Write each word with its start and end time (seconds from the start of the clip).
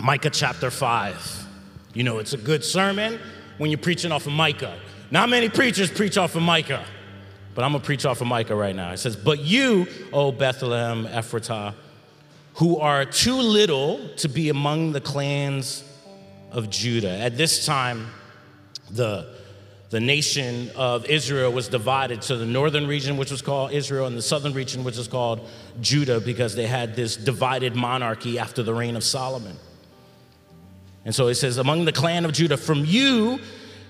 Micah 0.00 0.30
chapter 0.30 0.70
5. 0.70 1.46
You 1.92 2.04
know, 2.04 2.20
it's 2.20 2.32
a 2.32 2.38
good 2.38 2.64
sermon 2.64 3.20
when 3.58 3.70
you're 3.70 3.78
preaching 3.78 4.12
off 4.12 4.26
of 4.26 4.32
Micah. 4.32 4.78
Not 5.10 5.28
many 5.28 5.50
preachers 5.50 5.90
preach 5.90 6.16
off 6.16 6.34
of 6.36 6.42
Micah, 6.42 6.84
but 7.54 7.64
I'm 7.64 7.72
gonna 7.72 7.84
preach 7.84 8.06
off 8.06 8.22
of 8.22 8.26
Micah 8.26 8.54
right 8.54 8.74
now. 8.74 8.92
It 8.92 8.96
says, 8.96 9.14
But 9.14 9.40
you, 9.40 9.86
O 10.10 10.32
Bethlehem 10.32 11.04
Ephratah, 11.04 11.74
who 12.54 12.78
are 12.78 13.04
too 13.04 13.36
little 13.36 14.08
to 14.16 14.28
be 14.28 14.48
among 14.48 14.92
the 14.92 15.02
clans 15.02 15.84
of 16.50 16.70
Judah. 16.70 17.18
At 17.18 17.36
this 17.36 17.66
time, 17.66 18.06
the, 18.90 19.34
the 19.90 20.00
nation 20.00 20.70
of 20.76 21.04
Israel 21.10 21.52
was 21.52 21.68
divided 21.68 22.22
to 22.22 22.36
the 22.36 22.46
northern 22.46 22.86
region, 22.86 23.18
which 23.18 23.30
was 23.30 23.42
called 23.42 23.72
Israel, 23.72 24.06
and 24.06 24.16
the 24.16 24.22
southern 24.22 24.54
region, 24.54 24.82
which 24.82 24.96
was 24.96 25.08
called 25.08 25.46
Judah, 25.82 26.20
because 26.20 26.54
they 26.54 26.66
had 26.66 26.96
this 26.96 27.16
divided 27.18 27.76
monarchy 27.76 28.38
after 28.38 28.62
the 28.62 28.72
reign 28.72 28.96
of 28.96 29.04
Solomon. 29.04 29.56
And 31.04 31.14
so 31.14 31.28
it 31.28 31.36
says, 31.36 31.56
Among 31.56 31.84
the 31.84 31.92
clan 31.92 32.24
of 32.24 32.32
Judah, 32.32 32.56
from 32.56 32.84
you 32.84 33.40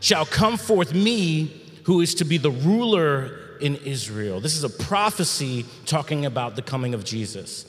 shall 0.00 0.24
come 0.24 0.56
forth 0.56 0.94
me 0.94 1.62
who 1.84 2.00
is 2.00 2.14
to 2.16 2.24
be 2.24 2.38
the 2.38 2.50
ruler 2.50 3.56
in 3.60 3.76
Israel. 3.76 4.40
This 4.40 4.56
is 4.56 4.64
a 4.64 4.70
prophecy 4.70 5.66
talking 5.86 6.24
about 6.24 6.56
the 6.56 6.62
coming 6.62 6.94
of 6.94 7.04
Jesus 7.04 7.66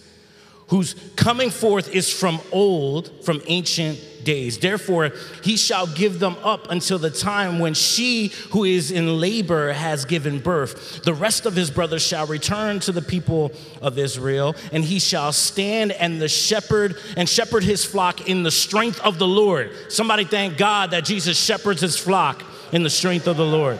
whose 0.71 0.95
coming 1.17 1.49
forth 1.49 1.93
is 1.93 2.09
from 2.11 2.39
old, 2.53 3.25
from 3.25 3.41
ancient 3.47 3.99
days. 4.23 4.57
Therefore, 4.57 5.11
he 5.43 5.57
shall 5.57 5.87
give 5.87 6.19
them 6.19 6.35
up 6.43 6.69
until 6.69 6.97
the 6.97 7.09
time 7.09 7.59
when 7.59 7.73
she 7.73 8.27
who 8.51 8.63
is 8.63 8.91
in 8.91 9.19
labor 9.19 9.73
has 9.73 10.05
given 10.05 10.39
birth. 10.39 11.03
The 11.03 11.13
rest 11.13 11.45
of 11.45 11.55
his 11.55 11.71
brothers 11.71 12.01
shall 12.01 12.25
return 12.27 12.79
to 12.81 12.91
the 12.91 13.01
people 13.01 13.51
of 13.81 13.97
Israel, 13.97 14.55
and 14.71 14.83
he 14.83 14.99
shall 14.99 15.31
stand 15.31 15.91
and 15.91 16.21
the 16.21 16.29
shepherd 16.29 16.97
and 17.17 17.27
shepherd 17.27 17.63
his 17.63 17.85
flock 17.85 18.27
in 18.27 18.43
the 18.43 18.51
strength 18.51 18.99
of 19.01 19.19
the 19.19 19.27
Lord. 19.27 19.71
Somebody 19.89 20.25
thank 20.25 20.57
God 20.57 20.91
that 20.91 21.05
Jesus 21.05 21.39
shepherds 21.39 21.81
his 21.81 21.97
flock 21.97 22.43
in 22.71 22.83
the 22.83 22.89
strength 22.89 23.27
of 23.27 23.37
the 23.37 23.45
Lord. 23.45 23.79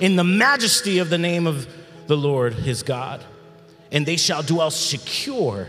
In 0.00 0.16
the 0.16 0.24
majesty 0.24 0.98
of 0.98 1.10
the 1.10 1.18
name 1.18 1.46
of 1.46 1.66
the 2.06 2.16
Lord 2.16 2.54
his 2.54 2.82
God 2.82 3.22
and 3.90 4.06
they 4.06 4.16
shall 4.16 4.42
dwell 4.42 4.70
secure. 4.70 5.68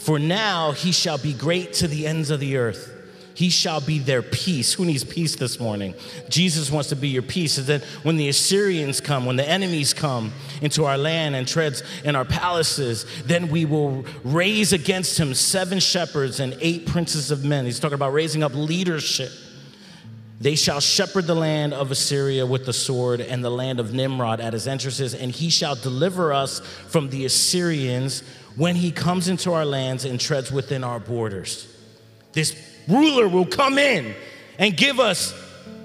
For 0.00 0.18
now 0.18 0.72
he 0.72 0.92
shall 0.92 1.18
be 1.18 1.34
great 1.34 1.74
to 1.74 1.86
the 1.86 2.06
ends 2.06 2.30
of 2.30 2.40
the 2.40 2.56
earth. 2.56 2.96
He 3.34 3.50
shall 3.50 3.82
be 3.82 3.98
their 3.98 4.22
peace. 4.22 4.72
Who 4.72 4.86
needs 4.86 5.04
peace 5.04 5.36
this 5.36 5.60
morning? 5.60 5.94
Jesus 6.30 6.70
wants 6.70 6.88
to 6.88 6.96
be 6.96 7.08
your 7.08 7.22
peace. 7.22 7.58
And 7.58 7.66
then 7.66 7.82
when 8.02 8.16
the 8.16 8.30
Assyrians 8.30 8.98
come, 8.98 9.26
when 9.26 9.36
the 9.36 9.48
enemies 9.48 9.92
come 9.92 10.32
into 10.62 10.86
our 10.86 10.96
land 10.96 11.36
and 11.36 11.46
treads 11.46 11.82
in 12.02 12.16
our 12.16 12.24
palaces, 12.24 13.04
then 13.26 13.48
we 13.48 13.66
will 13.66 14.06
raise 14.24 14.72
against 14.72 15.18
him 15.20 15.34
seven 15.34 15.80
shepherds 15.80 16.40
and 16.40 16.56
eight 16.60 16.86
princes 16.86 17.30
of 17.30 17.44
men. 17.44 17.66
He's 17.66 17.78
talking 17.78 17.94
about 17.94 18.14
raising 18.14 18.42
up 18.42 18.54
leadership 18.54 19.30
they 20.40 20.54
shall 20.54 20.80
shepherd 20.80 21.26
the 21.26 21.34
land 21.34 21.74
of 21.74 21.90
Assyria 21.90 22.46
with 22.46 22.64
the 22.64 22.72
sword 22.72 23.20
and 23.20 23.44
the 23.44 23.50
land 23.50 23.78
of 23.78 23.92
Nimrod 23.92 24.40
at 24.40 24.54
his 24.54 24.66
entrances, 24.66 25.12
and 25.12 25.30
he 25.30 25.50
shall 25.50 25.74
deliver 25.74 26.32
us 26.32 26.60
from 26.60 27.10
the 27.10 27.26
Assyrians 27.26 28.22
when 28.56 28.76
he 28.76 28.90
comes 28.90 29.28
into 29.28 29.52
our 29.52 29.64
lands 29.64 30.04
and 30.04 30.20
treads 30.20 30.50
within 30.50 30.84
our 30.84 31.00
borders. 31.00 31.66
This 32.32 32.56
ruler 32.88 33.28
will 33.28 33.46
come 33.46 33.78
in 33.78 34.14
and 34.58 34.76
give 34.76 35.00
us 35.00 35.34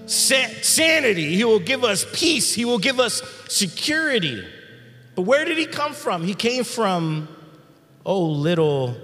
sanity, 0.08 1.36
he 1.36 1.44
will 1.44 1.60
give 1.60 1.84
us 1.84 2.06
peace, 2.14 2.54
he 2.54 2.66
will 2.66 2.80
give 2.80 3.00
us 3.00 3.22
security. 3.48 4.46
But 5.16 5.24
where 5.24 5.46
did 5.46 5.58
he 5.58 5.66
come 5.66 5.94
from? 5.94 6.24
He 6.24 6.34
came 6.34 6.64
from, 6.64 7.28
oh, 8.06 8.26
little 8.26 8.96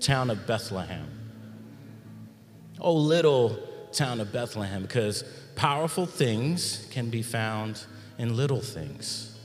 town 0.00 0.30
of 0.30 0.46
Bethlehem. 0.46 1.08
Oh, 2.80 2.94
little 2.94 3.58
town 3.92 4.20
of 4.20 4.32
Bethlehem 4.32 4.82
because 4.82 5.24
powerful 5.54 6.04
things 6.04 6.86
can 6.90 7.08
be 7.08 7.22
found 7.22 7.82
in 8.18 8.36
little 8.36 8.60
things. 8.60 9.38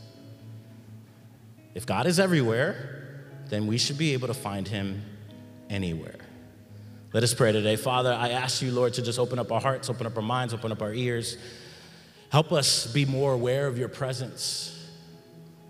If 1.76 1.86
God 1.86 2.08
is 2.08 2.20
everywhere, 2.20 2.98
then 3.49 3.67
we 3.67 3.77
should 3.77 3.98
be 3.98 4.14
able 4.14 4.27
to 4.27 4.33
find 4.33 4.67
him 4.67 5.04
anywhere. 5.70 6.20
Let 7.11 7.23
us 7.23 7.33
pray 7.33 7.52
today. 7.52 7.76
Father, 7.76 8.14
I 8.14 8.30
ask 8.30 8.61
you, 8.61 8.71
Lord, 8.71 8.93
to 8.93 9.02
just 9.02 9.17
open 9.17 9.39
up 9.39 9.52
our 9.52 9.60
hearts, 9.60 9.89
open 9.89 10.05
up 10.05 10.15
our 10.15 10.21
minds, 10.21 10.54
open 10.54 10.71
up 10.71 10.82
our 10.82 10.93
ears. 10.93 11.37
Help 12.30 12.52
us 12.52 12.86
be 12.93 13.05
more 13.05 13.33
aware 13.33 13.65
of 13.65 13.77
your 13.77 13.89
presence. 13.89 14.88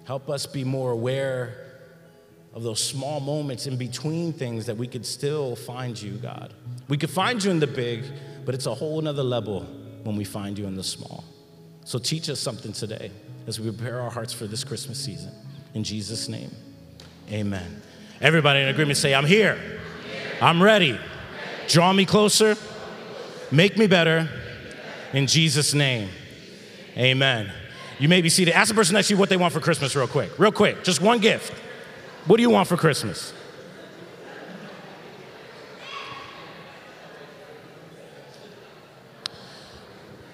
Help 0.06 0.30
us 0.30 0.46
be 0.46 0.64
more 0.64 0.92
aware 0.92 1.66
of 2.54 2.64
those 2.64 2.84
small 2.84 3.20
moments 3.20 3.68
in 3.68 3.78
between 3.78 4.34
things 4.34 4.66
that 4.66 4.76
we 4.76 4.88
could 4.88 5.06
still 5.06 5.56
find 5.56 6.02
you, 6.02 6.14
God. 6.14 6.54
We 6.90 6.98
could 6.98 7.12
find 7.12 7.42
you 7.42 7.52
in 7.52 7.60
the 7.60 7.68
big, 7.68 8.04
but 8.44 8.56
it's 8.56 8.66
a 8.66 8.74
whole 8.74 9.00
nother 9.02 9.24
level 9.24 9.62
when 10.04 10.16
we 10.16 10.24
find 10.24 10.58
you 10.58 10.66
in 10.66 10.76
the 10.76 10.84
small. 10.84 11.24
So 11.86 12.00
teach 12.00 12.30
us 12.30 12.40
something 12.40 12.74
today 12.74 13.12
as 13.48 13.60
we 13.60 13.72
prepare 13.72 14.02
our 14.02 14.10
hearts 14.10 14.34
for 14.34 14.48
this 14.48 14.64
Christmas 14.64 15.04
season. 15.04 15.32
In 15.74 15.84
Jesus' 15.84 16.28
name, 16.28 16.52
amen. 17.32 17.82
Everybody 18.22 18.62
in 18.62 18.68
agreement 18.68 18.98
say, 18.98 19.14
I'm 19.14 19.26
here. 19.26 19.58
I'm 20.42 20.62
ready. 20.62 21.00
Draw 21.68 21.94
me 21.94 22.06
closer. 22.06 22.56
Make 23.52 23.78
me 23.78 23.88
better. 23.88 24.30
In 25.14 25.28
Jesus' 25.28 25.74
name, 25.74 26.10
amen. 26.98 27.52
You 27.98 28.08
may 28.08 28.22
be 28.22 28.30
seated. 28.30 28.54
Ask 28.54 28.70
the 28.70 28.76
person 28.76 28.94
next 28.94 29.08
to 29.08 29.14
you 29.14 29.20
what 29.20 29.30
they 29.30 29.38
want 29.38 29.54
for 29.54 29.60
Christmas, 29.60 29.96
real 29.96 30.08
quick. 30.08 30.38
Real 30.38 30.52
quick. 30.52 30.84
Just 30.84 31.02
one 31.02 31.20
gift. 31.20 31.54
What 32.26 32.38
do 32.38 32.44
you 32.44 32.50
want 32.50 32.68
for 32.68 32.78
Christmas? 32.78 33.34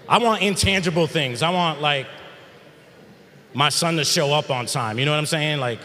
I 0.07 0.19
want 0.19 0.43
intangible 0.43 1.07
things. 1.07 1.41
I 1.41 1.49
want 1.49 1.81
like 1.81 2.07
my 3.53 3.69
son 3.69 3.97
to 3.97 4.05
show 4.05 4.33
up 4.33 4.51
on 4.51 4.67
time. 4.67 4.99
You 4.99 5.05
know 5.05 5.11
what 5.11 5.17
I'm 5.17 5.25
saying? 5.25 5.59
Like, 5.59 5.79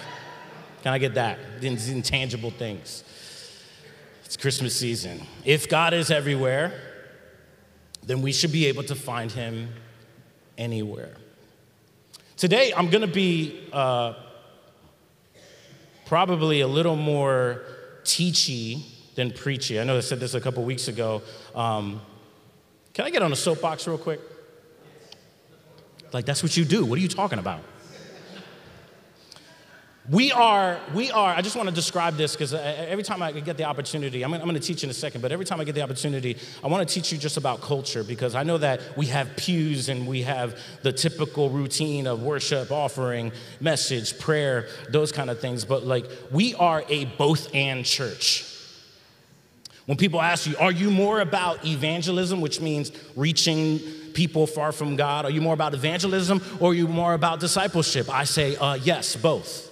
can 0.83 0.93
I 0.93 0.99
get 0.99 1.15
that? 1.15 1.39
These 1.61 1.89
intangible 1.89 2.51
things. 2.51 3.05
It's 4.25 4.37
Christmas 4.37 4.77
season. 4.77 5.21
If 5.45 5.69
God 5.69 5.93
is 5.93 6.11
everywhere, 6.11 6.73
then 8.03 8.23
we 8.23 8.33
should 8.33 8.53
be 8.53 8.67
able 8.67 8.85
to 8.85 8.95
find 8.95 9.31
him 9.31 9.75
anywhere. 10.57 11.17
Today, 12.37 12.73
I'm 12.75 12.89
going 12.89 13.03
to 13.03 13.13
be 13.13 13.69
uh, 13.73 14.15
probably 16.07 16.61
a 16.61 16.67
little 16.67 16.97
more 16.97 17.63
teachy 18.05 18.83
than 19.15 19.31
preachy. 19.31 19.79
I 19.79 19.85
know 19.85 19.97
I 19.97 20.01
said 20.01 20.21
this 20.21 20.35
a 20.35 20.41
couple 20.41 20.65
weeks 20.65 20.89
ago. 20.89 21.23
Um, 21.55 22.01
can 22.95 23.05
I 23.05 23.11
get 23.11 23.23
on 23.23 23.33
a 23.33 23.37
soapbox 23.37 23.87
real 23.87 23.99
quick? 23.99 24.21
Like, 26.13 26.25
that's 26.25 26.43
what 26.43 26.57
you 26.57 26.65
do. 26.65 26.85
What 26.85 26.99
are 26.99 27.03
you 27.03 27.09
talking 27.09 27.39
about? 27.39 27.61
We 30.09 30.33
are, 30.33 30.81
we 30.95 31.11
are, 31.11 31.35
I 31.35 31.43
just 31.43 31.57
want 31.57 31.69
to 31.69 31.75
describe 31.75 32.17
this 32.17 32.33
because 32.33 32.55
uh, 32.55 32.87
every 32.89 33.05
time 33.05 33.23
I 33.23 33.33
get 33.33 33.59
the 33.59 33.65
opportunity, 33.65 34.25
I'm, 34.25 34.33
I'm 34.33 34.41
going 34.41 34.55
to 34.55 34.61
teach 34.61 34.83
in 34.83 34.89
a 34.89 34.95
second, 34.95 35.21
but 35.21 35.31
every 35.31 35.45
time 35.45 35.61
I 35.61 35.65
get 35.65 35.75
the 35.75 35.83
opportunity, 35.83 36.39
I 36.65 36.69
want 36.69 36.89
to 36.89 36.93
teach 36.93 37.13
you 37.13 37.19
just 37.19 37.37
about 37.37 37.61
culture 37.61 38.03
because 38.03 38.35
I 38.35 38.43
know 38.43 38.57
that 38.59 38.81
we 38.97 39.07
have 39.07 39.37
pews 39.37 39.91
and 39.91 40.07
we 40.09 40.23
have 40.23 40.59
the 40.83 40.93
typical 40.93 41.51
routine 41.51 42.07
of 42.07 42.23
worship, 42.23 42.73
offering, 42.73 43.31
message, 43.61 44.19
prayer, 44.19 44.69
those 44.89 45.13
kind 45.13 45.29
of 45.29 45.39
things, 45.39 45.67
but 45.67 45.85
like 45.85 46.07
we 46.33 46.55
are 46.55 46.83
a 46.89 47.05
both 47.05 47.55
and 47.55 47.85
church. 47.85 48.47
When 49.85 49.99
people 49.99 50.23
ask 50.23 50.47
you, 50.47 50.57
are 50.57 50.73
you 50.73 50.91
more 50.91 51.21
about 51.21 51.67
evangelism, 51.67 52.41
which 52.41 52.61
means 52.61 52.91
reaching 53.17 53.81
people 54.15 54.47
far 54.47 54.73
from 54.73 54.97
God? 54.97 55.27
Are 55.27 55.31
you 55.31 55.43
more 55.43 55.55
about 55.55 55.75
evangelism 55.75 56.41
or 56.59 56.71
are 56.71 56.75
you 56.75 56.89
more 56.89 57.13
about 57.13 57.39
discipleship? 57.39 58.09
I 58.09 58.25
say, 58.25 58.57
uh, 58.57 58.75
yes, 58.75 59.15
both. 59.15 59.70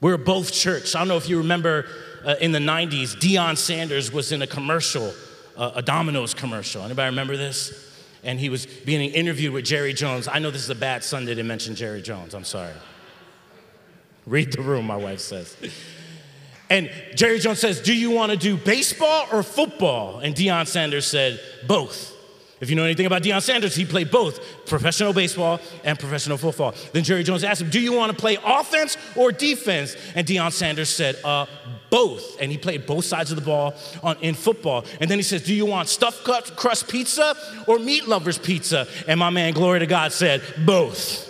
We're 0.00 0.18
both 0.18 0.52
church. 0.52 0.94
I 0.94 1.00
don't 1.00 1.08
know 1.08 1.16
if 1.16 1.28
you 1.28 1.38
remember 1.38 1.86
uh, 2.24 2.34
in 2.40 2.52
the 2.52 2.58
90s, 2.58 3.16
Deion 3.16 3.56
Sanders 3.56 4.12
was 4.12 4.32
in 4.32 4.42
a 4.42 4.46
commercial, 4.46 5.14
uh, 5.56 5.72
a 5.76 5.82
Domino's 5.82 6.34
commercial. 6.34 6.82
Anybody 6.82 7.06
remember 7.06 7.36
this? 7.36 7.84
And 8.24 8.40
he 8.40 8.48
was 8.48 8.66
being 8.66 9.12
interviewed 9.12 9.54
with 9.54 9.64
Jerry 9.64 9.92
Jones. 9.92 10.26
I 10.26 10.40
know 10.40 10.50
this 10.50 10.62
is 10.62 10.70
a 10.70 10.74
bad 10.74 11.04
Sunday 11.04 11.34
to 11.34 11.42
mention 11.44 11.76
Jerry 11.76 12.02
Jones. 12.02 12.34
I'm 12.34 12.44
sorry. 12.44 12.72
Read 14.26 14.52
the 14.52 14.62
room, 14.62 14.86
my 14.86 14.96
wife 14.96 15.20
says. 15.20 15.56
And 16.68 16.90
Jerry 17.14 17.38
Jones 17.38 17.60
says, 17.60 17.80
Do 17.80 17.94
you 17.94 18.10
want 18.10 18.32
to 18.32 18.36
do 18.36 18.56
baseball 18.56 19.28
or 19.32 19.44
football? 19.44 20.18
And 20.18 20.34
Deion 20.34 20.66
Sanders 20.66 21.06
said, 21.06 21.40
Both. 21.68 22.15
If 22.58 22.70
you 22.70 22.76
know 22.76 22.84
anything 22.84 23.04
about 23.04 23.22
Deion 23.22 23.42
Sanders, 23.42 23.74
he 23.74 23.84
played 23.84 24.10
both 24.10 24.40
professional 24.66 25.12
baseball 25.12 25.60
and 25.84 25.98
professional 25.98 26.38
football. 26.38 26.74
Then 26.92 27.04
Jerry 27.04 27.22
Jones 27.22 27.44
asked 27.44 27.60
him, 27.60 27.68
Do 27.68 27.80
you 27.80 27.92
want 27.92 28.12
to 28.12 28.16
play 28.16 28.38
offense 28.42 28.96
or 29.14 29.30
defense? 29.30 29.94
And 30.14 30.26
Deion 30.26 30.52
Sanders 30.52 30.88
said, 30.88 31.16
uh, 31.22 31.44
Both. 31.90 32.40
And 32.40 32.50
he 32.50 32.56
played 32.56 32.86
both 32.86 33.04
sides 33.04 33.30
of 33.30 33.36
the 33.36 33.44
ball 33.44 33.74
on, 34.02 34.16
in 34.22 34.34
football. 34.34 34.86
And 35.00 35.10
then 35.10 35.18
he 35.18 35.22
says, 35.22 35.42
Do 35.42 35.54
you 35.54 35.66
want 35.66 35.88
stuffed 35.88 36.24
crust 36.24 36.88
pizza 36.88 37.36
or 37.66 37.78
meat 37.78 38.08
lovers 38.08 38.38
pizza? 38.38 38.88
And 39.06 39.20
my 39.20 39.28
man, 39.28 39.52
glory 39.52 39.80
to 39.80 39.86
God, 39.86 40.12
said, 40.12 40.42
Both. 40.64 41.25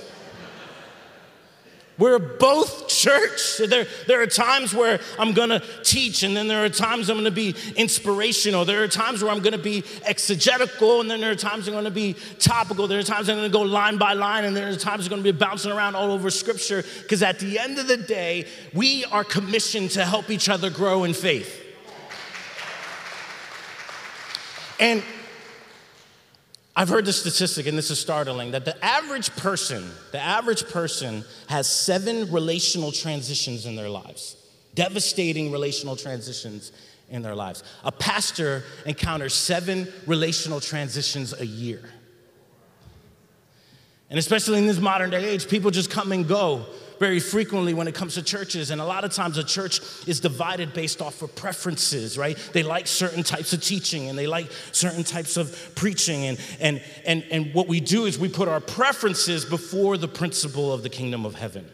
We're 1.99 2.19
both 2.19 2.89
church. 2.89 3.57
There, 3.57 3.87
there 4.07 4.21
are 4.21 4.27
times 4.27 4.75
where 4.75 5.01
I'm 5.19 5.33
gonna 5.33 5.63
teach, 5.83 6.23
and 6.23 6.37
then 6.37 6.47
there 6.47 6.63
are 6.63 6.69
times 6.69 7.09
I'm 7.09 7.17
gonna 7.17 7.31
be 7.31 7.55
inspirational. 7.75 8.67
There 8.67 8.83
are 8.83 8.89
times 8.89 9.23
where 9.23 9.33
I'm 9.33 9.41
gonna 9.41 9.57
be 9.57 9.83
exegetical, 10.05 11.01
and 11.01 11.11
then 11.11 11.23
there 11.23 11.31
are 11.31 11.37
times 11.37 11.69
I'm 11.69 11.75
gonna 11.75 11.91
be 11.91 12.15
topical. 12.39 12.87
There 12.87 12.99
are 12.99 13.03
times 13.03 13.31
I'm 13.31 13.37
gonna 13.37 13.49
go 13.49 13.63
line 13.63 13.97
by 13.97 14.13
line, 14.13 14.45
and 14.45 14.55
there 14.55 14.69
are 14.69 14.77
times 14.77 15.07
I'm 15.07 15.11
gonna 15.11 15.23
be 15.23 15.33
bouncing 15.33 15.73
around 15.73 15.95
all 15.95 16.13
over 16.13 16.31
scripture. 16.31 16.85
Because 17.01 17.23
at 17.23 17.39
the 17.39 17.59
end 17.59 17.79
of 17.79 17.89
the 17.89 17.97
day, 17.97 18.47
we 18.75 19.07
are 19.07 19.25
commissioned 19.25 19.93
to 19.93 20.05
help 20.05 20.29
each 20.29 20.51
other 20.51 20.69
grow 20.69 21.05
in 21.05 21.15
faith. 21.15 21.63
And 24.79 25.03
I've 26.79 26.91
heard 26.91 27.07
the 27.07 27.13
statistic, 27.13 27.67
and 27.67 27.79
this 27.79 27.91
is 27.91 27.99
startling, 27.99 28.51
that 28.51 28.67
the 28.67 28.85
average 28.85 29.35
person, 29.35 29.91
the 30.13 30.21
average 30.21 30.69
person 30.69 31.25
has 31.49 31.67
seven 31.67 32.31
relational 32.31 32.93
transitions 32.93 33.65
in 33.65 33.77
their 33.77 33.89
lives, 33.89 34.37
devastating 34.75 35.51
relational 35.51 35.97
transitions 35.97 36.73
in 37.09 37.23
their 37.23 37.35
lives. 37.35 37.65
A 37.83 37.91
pastor 37.91 38.63
encounters 38.85 39.33
seven 39.33 39.89
relational 40.07 40.61
transitions 40.61 41.33
a 41.33 41.47
year. 41.47 41.83
And 44.11 44.19
especially 44.19 44.59
in 44.59 44.67
this 44.67 44.79
modern 44.79 45.09
day 45.09 45.25
age, 45.25 45.49
people 45.49 45.71
just 45.71 45.91
come 45.91 46.13
and 46.13 46.29
go 46.29 46.67
very 46.99 47.21
frequently 47.21 47.75
when 47.75 47.89
it 47.89 47.95
comes 47.95 48.15
to 48.15 48.23
churches. 48.23 48.71
And 48.71 48.81
a 48.81 48.85
lot 48.85 49.05
of 49.05 49.13
times 49.13 49.39
a 49.39 49.45
church 49.45 49.81
is 50.07 50.21
divided 50.21 50.73
based 50.73 51.03
off 51.03 51.23
of 51.23 51.35
preferences, 51.35 52.17
right? 52.17 52.37
They 52.53 52.63
like 52.63 52.87
certain 52.87 53.23
types 53.23 53.53
of 53.53 53.63
teaching 53.63 54.09
and 54.09 54.19
they 54.19 54.27
like 54.27 54.51
certain 54.73 55.05
types 55.05 55.37
of 55.37 55.73
preaching. 55.75 56.27
And, 56.27 56.39
and, 56.61 56.83
and, 57.05 57.25
and 57.31 57.55
what 57.55 57.69
we 57.69 57.81
do 57.81 58.07
is 58.07 58.19
we 58.19 58.29
put 58.29 58.49
our 58.49 58.61
preferences 58.61 59.45
before 59.45 59.97
the 59.99 60.09
principle 60.09 60.73
of 60.73 60.83
the 60.83 60.89
kingdom 60.89 61.25
of 61.25 61.35
heaven. 61.35 61.69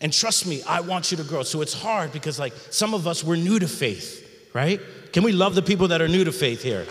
And 0.00 0.12
trust 0.12 0.46
me, 0.46 0.62
I 0.68 0.80
want 0.80 1.10
you 1.10 1.16
to 1.16 1.24
grow. 1.24 1.42
So 1.44 1.62
it's 1.62 1.72
hard 1.72 2.12
because, 2.12 2.38
like, 2.38 2.52
some 2.70 2.94
of 2.94 3.06
us, 3.06 3.24
we're 3.24 3.36
new 3.36 3.58
to 3.58 3.68
faith, 3.68 4.50
right? 4.52 4.80
Can 5.12 5.22
we 5.22 5.32
love 5.32 5.54
the 5.54 5.62
people 5.62 5.88
that 5.88 6.02
are 6.02 6.08
new 6.08 6.24
to 6.24 6.32
faith 6.32 6.62
here? 6.62 6.86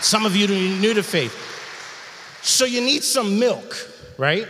Some 0.00 0.24
of 0.24 0.34
you 0.34 0.46
are 0.46 0.80
new 0.80 0.94
to 0.94 1.02
faith. 1.02 1.36
So 2.42 2.64
you 2.64 2.80
need 2.80 3.04
some 3.04 3.38
milk, 3.38 3.76
right? 4.16 4.48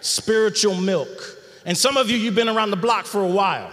Spiritual 0.00 0.74
milk. 0.74 1.36
And 1.64 1.76
some 1.76 1.96
of 1.96 2.10
you, 2.10 2.16
you've 2.16 2.34
been 2.34 2.48
around 2.48 2.70
the 2.70 2.76
block 2.76 3.04
for 3.06 3.22
a 3.22 3.28
while. 3.28 3.70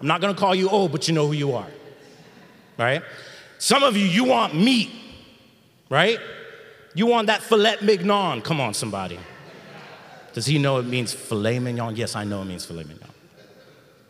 I'm 0.00 0.06
not 0.06 0.20
gonna 0.20 0.34
call 0.34 0.54
you 0.54 0.68
old, 0.68 0.92
but 0.92 1.08
you 1.08 1.14
know 1.14 1.26
who 1.26 1.32
you 1.32 1.52
are, 1.52 1.66
right? 2.78 3.02
Some 3.58 3.82
of 3.82 3.96
you, 3.96 4.04
you 4.04 4.24
want 4.24 4.54
meat, 4.54 4.90
right? 5.90 6.18
You 6.94 7.06
want 7.06 7.26
that 7.26 7.42
filet 7.42 7.76
mignon. 7.82 8.40
Come 8.42 8.60
on, 8.60 8.74
somebody. 8.74 9.18
Does 10.32 10.46
he 10.46 10.58
know 10.58 10.78
it 10.78 10.84
means 10.84 11.12
filet 11.12 11.58
mignon? 11.58 11.96
Yes, 11.96 12.16
I 12.16 12.24
know 12.24 12.40
it 12.42 12.46
means 12.46 12.64
filet 12.64 12.84
mignon, 12.84 13.10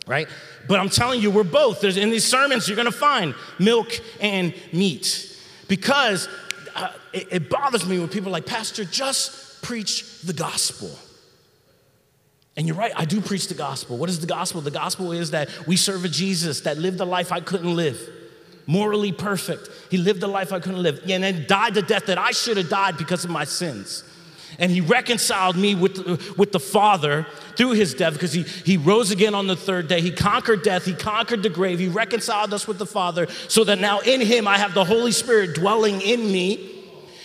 right? 0.07 0.29
But 0.69 0.79
I'm 0.79 0.89
telling 0.89 1.21
you, 1.21 1.31
we're 1.31 1.43
both. 1.43 1.81
There's, 1.81 1.97
in 1.97 2.11
these 2.11 2.25
sermons, 2.25 2.69
you're 2.69 2.77
gonna 2.77 2.93
find 2.93 3.35
milk 3.59 3.89
and 4.21 4.55
meat 4.73 5.37
because 5.67 6.29
uh, 6.77 6.93
it, 7.13 7.29
it 7.31 7.51
bothers 7.51 7.87
me 7.87 7.99
when 7.99 8.09
people 8.09 8.29
are 8.29 8.33
like, 8.33 8.47
Pastor, 8.47 8.85
just 8.85 9.63
preach 9.63 10.21
the 10.21 10.33
gospel. 10.33 10.91
And 12.61 12.69
you're 12.69 12.77
right, 12.77 12.93
I 12.95 13.07
do 13.07 13.23
preach 13.23 13.49
the 13.49 13.55
gospel. 13.55 13.97
What 13.97 14.11
is 14.11 14.21
the 14.21 14.27
gospel? 14.27 14.61
The 14.61 14.71
gospel 14.71 15.13
is 15.13 15.31
that 15.31 15.49
we 15.67 15.77
serve 15.77 16.05
a 16.05 16.11
Jesus 16.11 16.61
that 16.61 16.77
lived 16.77 17.01
a 17.01 17.07
life 17.07 17.33
I 17.33 17.41
couldn't 17.41 17.75
live, 17.75 17.99
morally 18.67 19.13
perfect. 19.13 19.71
He 19.91 19.97
lived 19.97 20.23
a 20.23 20.27
life 20.27 20.53
I 20.53 20.61
couldn't 20.61 20.83
live, 20.83 21.01
and 21.09 21.25
then 21.25 21.47
died 21.49 21.73
the 21.73 21.81
death 21.81 22.05
that 22.05 22.19
I 22.19 22.33
should 22.33 22.59
have 22.59 22.69
died 22.69 22.99
because 22.99 23.25
of 23.25 23.31
my 23.31 23.45
sins. 23.45 24.05
And 24.59 24.71
he 24.71 24.83
reconciled 24.83 25.57
me 25.57 25.75
with, 25.75 26.37
with 26.37 26.53
the 26.53 26.61
Father 26.61 27.27
through 27.57 27.71
his 27.71 27.95
death 27.95 28.13
because 28.13 28.35
he, 28.35 28.43
he 28.43 28.77
rose 28.77 29.11
again 29.11 29.35
on 29.35 29.47
the 29.47 29.57
third 29.57 29.89
day. 29.89 30.03
He 30.03 30.11
conquered 30.11 30.63
death, 30.63 30.85
he 30.85 30.93
conquered 30.93 31.43
the 31.43 31.49
grave, 31.49 31.79
he 31.79 31.89
reconciled 31.89 32.53
us 32.53 32.69
with 32.69 32.77
the 32.77 32.85
Father 32.85 33.27
so 33.49 33.65
that 33.65 33.79
now 33.79 34.01
in 34.01 34.21
him 34.21 34.47
I 34.47 34.59
have 34.59 34.75
the 34.75 34.85
Holy 34.85 35.13
Spirit 35.13 35.55
dwelling 35.55 36.03
in 36.03 36.31
me 36.31 36.70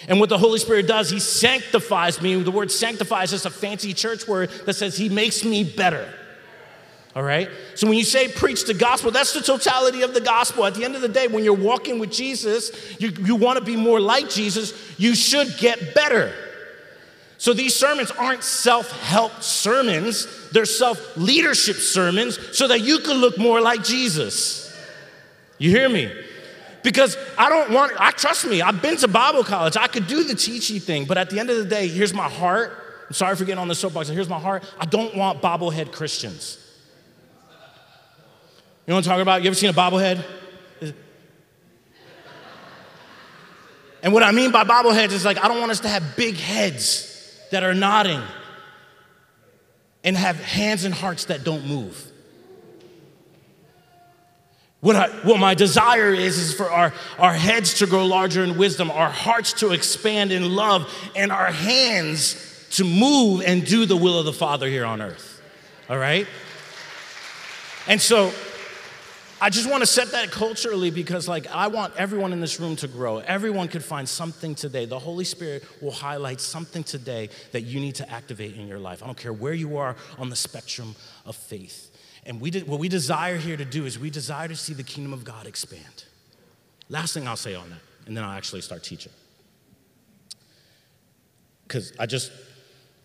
and 0.08 0.20
what 0.20 0.30
the 0.30 0.38
Holy 0.38 0.60
Spirit 0.60 0.88
does, 0.88 1.10
He 1.10 1.20
sanctifies 1.20 2.22
me. 2.22 2.42
The 2.42 2.52
word 2.52 2.72
sanctifies 2.72 3.34
is 3.34 3.46
a 3.46 3.50
fancy 3.50 3.94
church 3.94 4.28
word 4.28 4.50
that 4.66 4.76
says 4.76 4.98
He 4.98 5.10
makes 5.10 5.44
me 5.44 5.64
better. 5.64 6.08
All 7.16 7.24
right? 7.24 7.50
So 7.76 7.88
when 7.88 7.98
you 7.98 8.04
say 8.04 8.28
preach 8.28 8.66
the 8.66 8.74
gospel, 8.74 9.10
that's 9.10 9.34
the 9.34 9.42
totality 9.42 10.02
of 10.02 10.14
the 10.14 10.20
gospel. 10.20 10.66
At 10.66 10.76
the 10.76 10.84
end 10.84 10.96
of 10.96 11.02
the 11.02 11.08
day, 11.08 11.28
when 11.28 11.46
you're 11.46 11.54
walking 11.54 11.98
with 11.98 12.12
Jesus, 12.12 13.00
you, 13.00 13.10
you 13.10 13.36
want 13.36 13.58
to 13.58 13.64
be 13.64 13.78
more 13.78 14.02
like 14.02 14.30
Jesus, 14.30 14.74
you 15.00 15.16
should 15.16 15.58
get 15.58 15.96
better. 15.96 16.34
So 17.38 17.54
these 17.54 17.76
sermons 17.76 18.12
aren't 18.12 18.44
self 18.44 18.92
help 19.04 19.42
sermons, 19.42 20.28
they're 20.52 20.66
self 20.66 21.16
leadership 21.16 21.78
sermons 21.78 22.38
so 22.58 22.68
that 22.68 22.82
you 22.82 23.00
can 23.00 23.18
look 23.18 23.38
more 23.38 23.62
like 23.62 23.84
Jesus. 23.84 24.76
You 25.58 25.70
hear 25.70 25.88
me? 25.88 26.12
Because 26.86 27.18
I 27.36 27.50
don't 27.50 27.72
want, 27.72 27.94
I 28.00 28.12
trust 28.12 28.46
me, 28.46 28.62
I've 28.62 28.80
been 28.80 28.96
to 28.98 29.08
Bible 29.08 29.44
college. 29.44 29.76
I 29.76 29.88
could 29.88 30.06
do 30.06 30.24
the 30.24 30.36
teaching 30.36 30.80
thing, 30.80 31.06
but 31.06 31.18
at 31.18 31.32
the 31.32 31.40
end 31.40 31.50
of 31.50 31.58
the 31.58 31.66
day, 31.66 31.88
here's 31.88 32.14
my 32.14 32.30
heart. 32.30 32.78
I'm 33.08 33.14
sorry 33.14 33.36
for 33.36 33.44
getting 33.44 33.58
on 33.58 33.68
the 33.68 33.74
soapbox. 33.74 34.08
Here's 34.08 34.30
my 34.30 34.40
heart. 34.40 34.64
I 34.80 34.86
don't 34.86 35.16
want 35.16 35.42
bobblehead 35.42 35.92
Christians. 35.92 36.60
You 38.86 38.92
know 38.92 38.96
what 38.96 38.98
I'm 39.00 39.04
talking 39.10 39.22
about? 39.24 39.42
You 39.42 39.48
ever 39.48 39.56
seen 39.56 39.72
a 39.72 39.74
bobblehead? 39.74 40.24
And 44.04 44.14
what 44.14 44.22
I 44.22 44.32
mean 44.32 44.52
by 44.52 44.64
bobbleheads 44.64 45.12
is 45.12 45.26
like, 45.26 45.44
I 45.44 45.48
don't 45.48 45.60
want 45.60 45.72
us 45.72 45.80
to 45.80 45.88
have 45.88 46.16
big 46.16 46.36
heads 46.36 47.36
that 47.50 47.64
are 47.64 47.74
nodding 47.74 48.22
and 50.04 50.16
have 50.16 50.36
hands 50.40 50.84
and 50.84 50.94
hearts 50.94 51.26
that 51.26 51.44
don't 51.44 51.66
move. 51.66 52.12
What, 54.86 54.96
I, 54.96 55.10
what 55.24 55.40
my 55.40 55.56
desire 55.56 56.14
is, 56.14 56.38
is 56.38 56.54
for 56.54 56.70
our, 56.70 56.94
our 57.18 57.34
heads 57.34 57.80
to 57.80 57.88
grow 57.88 58.06
larger 58.06 58.44
in 58.44 58.56
wisdom, 58.56 58.92
our 58.92 59.10
hearts 59.10 59.54
to 59.54 59.72
expand 59.72 60.32
in 60.32 60.56
love, 60.56 60.94
and 61.16 61.32
our 61.32 61.52
hands 61.52 62.68
to 62.74 62.84
move 62.84 63.42
and 63.42 63.66
do 63.66 63.88
the 63.88 63.98
will 63.98 64.20
of 64.20 64.26
the 64.26 64.32
Father 64.32 64.68
here 64.68 64.86
on 64.86 65.02
earth. 65.02 65.42
All 65.90 65.98
right? 65.98 66.28
And 67.88 68.00
so 68.00 68.32
I 69.42 69.50
just 69.50 69.68
want 69.68 69.82
to 69.82 69.88
set 69.88 70.12
that 70.12 70.30
culturally 70.30 70.92
because, 70.92 71.28
like, 71.28 71.48
I 71.48 71.66
want 71.66 71.96
everyone 71.98 72.32
in 72.32 72.40
this 72.40 72.60
room 72.60 72.76
to 72.76 72.88
grow. 72.88 73.18
Everyone 73.18 73.68
could 73.68 73.84
find 73.84 74.08
something 74.08 74.54
today. 74.54 74.86
The 74.86 75.00
Holy 75.00 75.26
Spirit 75.26 75.64
will 75.82 75.94
highlight 75.94 76.40
something 76.40 76.84
today 76.84 77.30
that 77.54 77.62
you 77.62 77.80
need 77.80 77.96
to 77.96 78.08
activate 78.12 78.56
in 78.56 78.68
your 78.68 78.78
life. 78.78 79.02
I 79.02 79.08
don't 79.08 79.18
care 79.18 79.34
where 79.34 79.56
you 79.56 79.78
are 79.78 79.96
on 80.20 80.30
the 80.30 80.36
spectrum 80.36 80.96
of 81.26 81.36
faith. 81.36 81.90
And 82.26 82.42
we 82.42 82.52
what 82.62 82.80
we 82.80 82.90
desire 82.90 83.38
here 83.38 83.56
to 83.56 83.66
do 83.66 83.86
is 83.86 84.00
we 84.00 84.10
desire 84.10 84.48
to 84.48 84.56
see 84.56 84.74
the 84.74 84.84
kingdom 84.84 85.14
of 85.14 85.24
God 85.24 85.46
expand. 85.46 86.06
Last 86.90 87.14
thing 87.14 87.28
I'll 87.28 87.36
say 87.36 87.56
on 87.56 87.70
that, 87.70 87.80
and 88.08 88.18
then 88.18 88.24
I'll 88.24 88.38
actually 88.38 88.62
start 88.62 88.84
teaching. 88.84 89.12
Because 91.68 91.94
I 92.00 92.06
just 92.06 92.32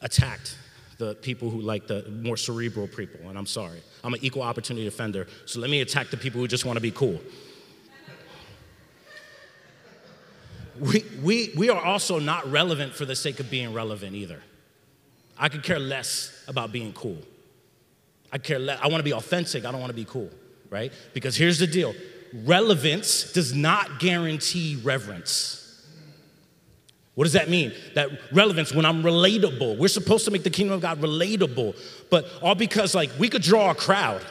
attacked 0.01 0.57
the 0.99 1.15
people 1.17 1.51
who 1.51 1.61
like 1.61 1.87
the 1.87 2.09
more 2.11 2.37
cerebral 2.37 2.87
people, 2.87 3.29
and 3.29 3.39
I'm 3.39 3.47
sorry. 3.47 3.81
I'm 4.05 4.15
an 4.15 4.21
equal 4.23 4.43
opportunity 4.43 4.87
offender, 4.87 5.27
so 5.47 5.61
let 5.61 5.71
me 5.71 5.81
attack 5.81 6.11
the 6.11 6.17
people 6.17 6.41
who 6.41 6.49
just 6.49 6.65
want 6.65 6.77
to 6.77 6.81
be 6.81 6.91
cool. 6.91 7.21
We, 10.79 11.05
we, 11.23 11.53
we 11.57 11.69
are 11.69 11.83
also 11.83 12.19
not 12.19 12.51
relevant 12.51 12.95
for 12.95 13.05
the 13.05 13.15
sake 13.15 13.39
of 13.39 13.51
being 13.51 13.75
relevant 13.75 14.15
either. 14.15 14.41
I 15.39 15.51
could 15.51 15.63
care 15.63 15.79
less 15.79 16.45
about 16.49 16.73
being 16.73 16.95
cool. 16.95 17.19
I 18.33 18.39
care 18.39 18.59
less. 18.59 18.79
I 18.83 18.89
want 18.89 18.99
to 18.99 19.05
be 19.05 19.13
authentic. 19.13 19.65
I 19.65 19.73
don't 19.73 19.81
want 19.81 19.91
to 19.91 19.97
be 19.97 20.05
cool, 20.05 20.31
right? 20.69 20.93
Because 21.15 21.37
here's 21.37 21.59
the 21.59 21.67
deal 21.67 21.95
relevance 22.33 23.33
does 23.33 23.55
not 23.55 23.99
guarantee 23.99 24.81
reverence. 24.83 25.57
What 27.15 27.25
does 27.25 27.33
that 27.33 27.51
mean? 27.51 27.73
That 27.95 28.09
relevance, 28.33 28.73
when 28.73 28.87
I'm 28.87 29.03
relatable, 29.03 29.77
we're 29.77 29.89
supposed 29.89 30.25
to 30.27 30.31
make 30.31 30.43
the 30.45 30.51
kingdom 30.51 30.75
of 30.75 30.81
God 30.81 31.01
relatable, 31.01 31.77
but 32.09 32.27
all 32.41 32.55
because, 32.55 32.95
like, 32.95 33.11
we 33.19 33.29
could 33.29 33.43
draw 33.43 33.71
a 33.71 33.75
crowd. 33.75 34.23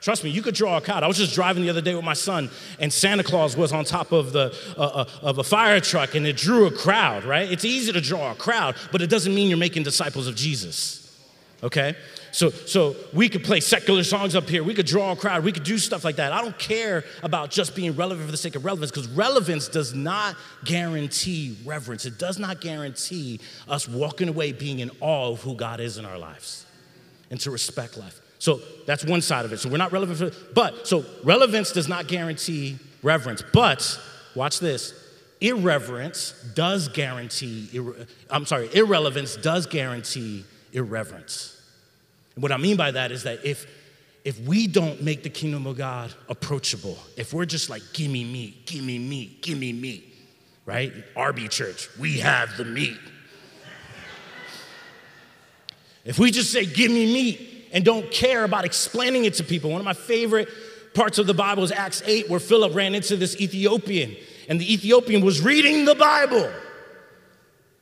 Trust 0.00 0.22
me, 0.22 0.30
you 0.30 0.42
could 0.42 0.54
draw 0.54 0.76
a 0.76 0.80
crowd. 0.80 1.02
I 1.02 1.08
was 1.08 1.18
just 1.18 1.34
driving 1.34 1.64
the 1.64 1.70
other 1.70 1.80
day 1.80 1.94
with 1.94 2.04
my 2.04 2.14
son, 2.14 2.48
and 2.78 2.92
Santa 2.92 3.24
Claus 3.24 3.56
was 3.56 3.72
on 3.72 3.84
top 3.84 4.12
of, 4.12 4.32
the, 4.32 4.56
uh, 4.76 4.80
uh, 4.80 5.04
of 5.22 5.38
a 5.38 5.44
fire 5.44 5.80
truck, 5.80 6.14
and 6.14 6.24
it 6.24 6.36
drew 6.36 6.66
a 6.66 6.70
crowd, 6.70 7.24
right? 7.24 7.50
It's 7.50 7.64
easy 7.64 7.92
to 7.92 8.00
draw 8.00 8.30
a 8.30 8.34
crowd, 8.36 8.76
but 8.92 9.02
it 9.02 9.10
doesn't 9.10 9.34
mean 9.34 9.48
you're 9.48 9.58
making 9.58 9.82
disciples 9.82 10.28
of 10.28 10.36
Jesus, 10.36 11.20
okay? 11.64 11.96
So, 12.38 12.50
so 12.50 12.94
we 13.12 13.28
could 13.28 13.42
play 13.42 13.58
secular 13.58 14.04
songs 14.04 14.36
up 14.36 14.48
here. 14.48 14.62
We 14.62 14.72
could 14.72 14.86
draw 14.86 15.10
a 15.10 15.16
crowd. 15.16 15.42
We 15.42 15.50
could 15.50 15.64
do 15.64 15.76
stuff 15.76 16.04
like 16.04 16.14
that. 16.16 16.32
I 16.32 16.40
don't 16.40 16.56
care 16.56 17.02
about 17.24 17.50
just 17.50 17.74
being 17.74 17.96
relevant 17.96 18.26
for 18.26 18.30
the 18.30 18.36
sake 18.36 18.54
of 18.54 18.64
relevance 18.64 18.92
because 18.92 19.08
relevance 19.08 19.66
does 19.66 19.92
not 19.92 20.36
guarantee 20.64 21.58
reverence. 21.64 22.06
It 22.06 22.16
does 22.16 22.38
not 22.38 22.60
guarantee 22.60 23.40
us 23.66 23.88
walking 23.88 24.28
away 24.28 24.52
being 24.52 24.78
in 24.78 24.92
awe 25.00 25.32
of 25.32 25.42
who 25.42 25.56
God 25.56 25.80
is 25.80 25.98
in 25.98 26.04
our 26.04 26.16
lives 26.16 26.64
and 27.28 27.40
to 27.40 27.50
respect 27.50 27.98
life. 27.98 28.20
So 28.38 28.60
that's 28.86 29.04
one 29.04 29.20
side 29.20 29.44
of 29.44 29.52
it. 29.52 29.58
So 29.58 29.68
we're 29.68 29.78
not 29.78 29.90
relevant 29.90 30.18
for, 30.20 30.52
but 30.54 30.86
so 30.86 31.04
relevance 31.24 31.72
does 31.72 31.88
not 31.88 32.06
guarantee 32.06 32.78
reverence. 33.02 33.42
But 33.52 34.00
watch 34.36 34.60
this 34.60 34.94
irreverence 35.40 36.34
does 36.54 36.86
guarantee, 36.86 37.68
I'm 38.30 38.46
sorry, 38.46 38.70
irrelevance 38.72 39.34
does 39.34 39.66
guarantee 39.66 40.44
irreverence. 40.72 41.57
And 42.38 42.42
what 42.44 42.52
I 42.52 42.56
mean 42.56 42.76
by 42.76 42.92
that 42.92 43.10
is 43.10 43.24
that 43.24 43.44
if 43.44 43.66
if 44.24 44.38
we 44.42 44.68
don't 44.68 45.02
make 45.02 45.24
the 45.24 45.28
kingdom 45.28 45.66
of 45.66 45.76
God 45.76 46.14
approachable, 46.28 46.96
if 47.16 47.34
we're 47.34 47.46
just 47.46 47.68
like, 47.68 47.82
give 47.92 48.12
me 48.12 48.22
meat, 48.22 48.64
give 48.64 48.84
me 48.84 48.96
meat, 48.96 49.42
give 49.42 49.58
me 49.58 49.72
meat, 49.72 50.14
right? 50.64 50.92
RB 51.16 51.50
Church, 51.50 51.88
we 51.98 52.18
have 52.18 52.56
the 52.56 52.64
meat. 52.64 52.96
if 56.04 56.16
we 56.20 56.30
just 56.30 56.52
say, 56.52 56.64
give 56.64 56.92
me 56.92 57.12
meat, 57.12 57.70
and 57.72 57.84
don't 57.84 58.08
care 58.12 58.44
about 58.44 58.64
explaining 58.64 59.24
it 59.24 59.34
to 59.34 59.42
people, 59.42 59.70
one 59.70 59.80
of 59.80 59.84
my 59.84 59.92
favorite 59.92 60.48
parts 60.94 61.18
of 61.18 61.26
the 61.26 61.34
Bible 61.34 61.64
is 61.64 61.72
Acts 61.72 62.04
8, 62.06 62.30
where 62.30 62.38
Philip 62.38 62.72
ran 62.72 62.94
into 62.94 63.16
this 63.16 63.40
Ethiopian, 63.40 64.14
and 64.48 64.60
the 64.60 64.72
Ethiopian 64.72 65.24
was 65.24 65.40
reading 65.40 65.86
the 65.86 65.96
Bible. 65.96 66.48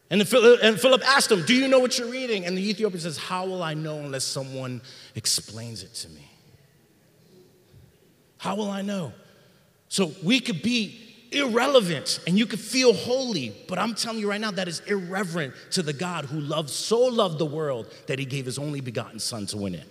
And, 0.08 0.20
the, 0.20 0.58
and 0.62 0.80
Philip 0.80 1.02
asked 1.04 1.32
him, 1.32 1.44
Do 1.44 1.54
you 1.54 1.66
know 1.66 1.80
what 1.80 1.98
you're 1.98 2.10
reading? 2.10 2.46
And 2.46 2.56
the 2.56 2.68
Ethiopian 2.68 3.00
says, 3.00 3.16
How 3.16 3.46
will 3.46 3.62
I 3.62 3.74
know 3.74 3.98
unless 3.98 4.24
someone 4.24 4.80
explains 5.14 5.82
it 5.82 5.94
to 5.94 6.08
me? 6.10 6.30
How 8.38 8.54
will 8.54 8.70
I 8.70 8.82
know? 8.82 9.12
So 9.88 10.12
we 10.22 10.40
could 10.40 10.62
be 10.62 11.00
irrelevant 11.32 12.20
and 12.26 12.38
you 12.38 12.46
could 12.46 12.60
feel 12.60 12.92
holy, 12.92 13.54
but 13.68 13.78
I'm 13.78 13.94
telling 13.94 14.20
you 14.20 14.28
right 14.28 14.40
now 14.40 14.52
that 14.52 14.68
is 14.68 14.80
irreverent 14.80 15.54
to 15.72 15.82
the 15.82 15.92
God 15.92 16.24
who 16.26 16.40
loved 16.40 16.70
so 16.70 17.00
loved 17.00 17.38
the 17.38 17.46
world 17.46 17.92
that 18.06 18.18
he 18.18 18.24
gave 18.24 18.46
his 18.46 18.58
only 18.58 18.80
begotten 18.80 19.18
son 19.18 19.46
to 19.46 19.56
win 19.56 19.74
it. 19.74 19.88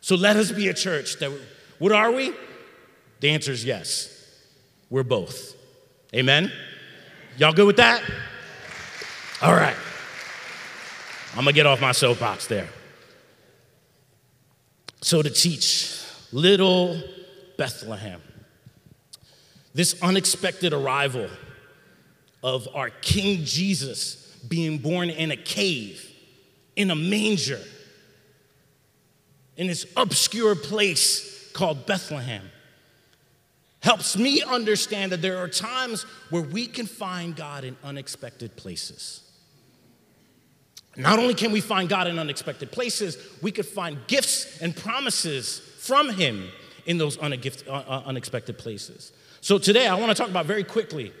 So 0.00 0.16
let 0.16 0.36
us 0.36 0.52
be 0.52 0.68
a 0.68 0.74
church 0.74 1.18
that 1.18 1.30
what 1.78 1.92
are 1.92 2.12
we? 2.12 2.32
The 3.20 3.30
answer 3.30 3.52
is 3.52 3.64
yes. 3.64 4.10
We're 4.90 5.02
both. 5.02 5.54
Amen. 6.14 6.52
Y'all 7.36 7.52
good 7.52 7.66
with 7.66 7.76
that? 7.76 8.02
All 9.44 9.52
right. 9.52 9.76
I'm 11.32 11.44
going 11.44 11.48
to 11.48 11.52
get 11.52 11.66
off 11.66 11.78
my 11.78 11.92
soapbox 11.92 12.46
there. 12.46 12.66
So 15.02 15.20
to 15.20 15.28
teach 15.28 16.00
little 16.32 16.98
Bethlehem. 17.58 18.22
This 19.74 20.02
unexpected 20.02 20.72
arrival 20.72 21.28
of 22.42 22.66
our 22.74 22.88
King 22.88 23.44
Jesus 23.44 24.34
being 24.48 24.78
born 24.78 25.10
in 25.10 25.30
a 25.30 25.36
cave, 25.36 26.10
in 26.74 26.90
a 26.90 26.96
manger, 26.96 27.60
in 29.58 29.66
this 29.66 29.84
obscure 29.94 30.54
place 30.54 31.50
called 31.52 31.84
Bethlehem, 31.84 32.50
helps 33.82 34.16
me 34.16 34.42
understand 34.42 35.12
that 35.12 35.20
there 35.20 35.36
are 35.36 35.48
times 35.48 36.04
where 36.30 36.40
we 36.40 36.66
can 36.66 36.86
find 36.86 37.36
God 37.36 37.64
in 37.64 37.76
unexpected 37.84 38.56
places. 38.56 39.20
Not 40.96 41.18
only 41.18 41.34
can 41.34 41.52
we 41.52 41.60
find 41.60 41.88
God 41.88 42.06
in 42.06 42.18
unexpected 42.18 42.70
places, 42.70 43.18
we 43.42 43.50
could 43.50 43.66
find 43.66 43.98
gifts 44.06 44.60
and 44.60 44.76
promises 44.76 45.58
from 45.78 46.10
Him 46.10 46.48
in 46.86 46.98
those 46.98 47.18
uh, 47.18 47.22
uh, 47.66 48.02
unexpected 48.06 48.58
places. 48.58 49.12
So 49.40 49.58
today, 49.58 49.86
I 49.86 49.94
want 49.94 50.10
to 50.10 50.14
talk 50.14 50.30
about 50.30 50.46
very 50.46 50.64
quickly 50.64 51.12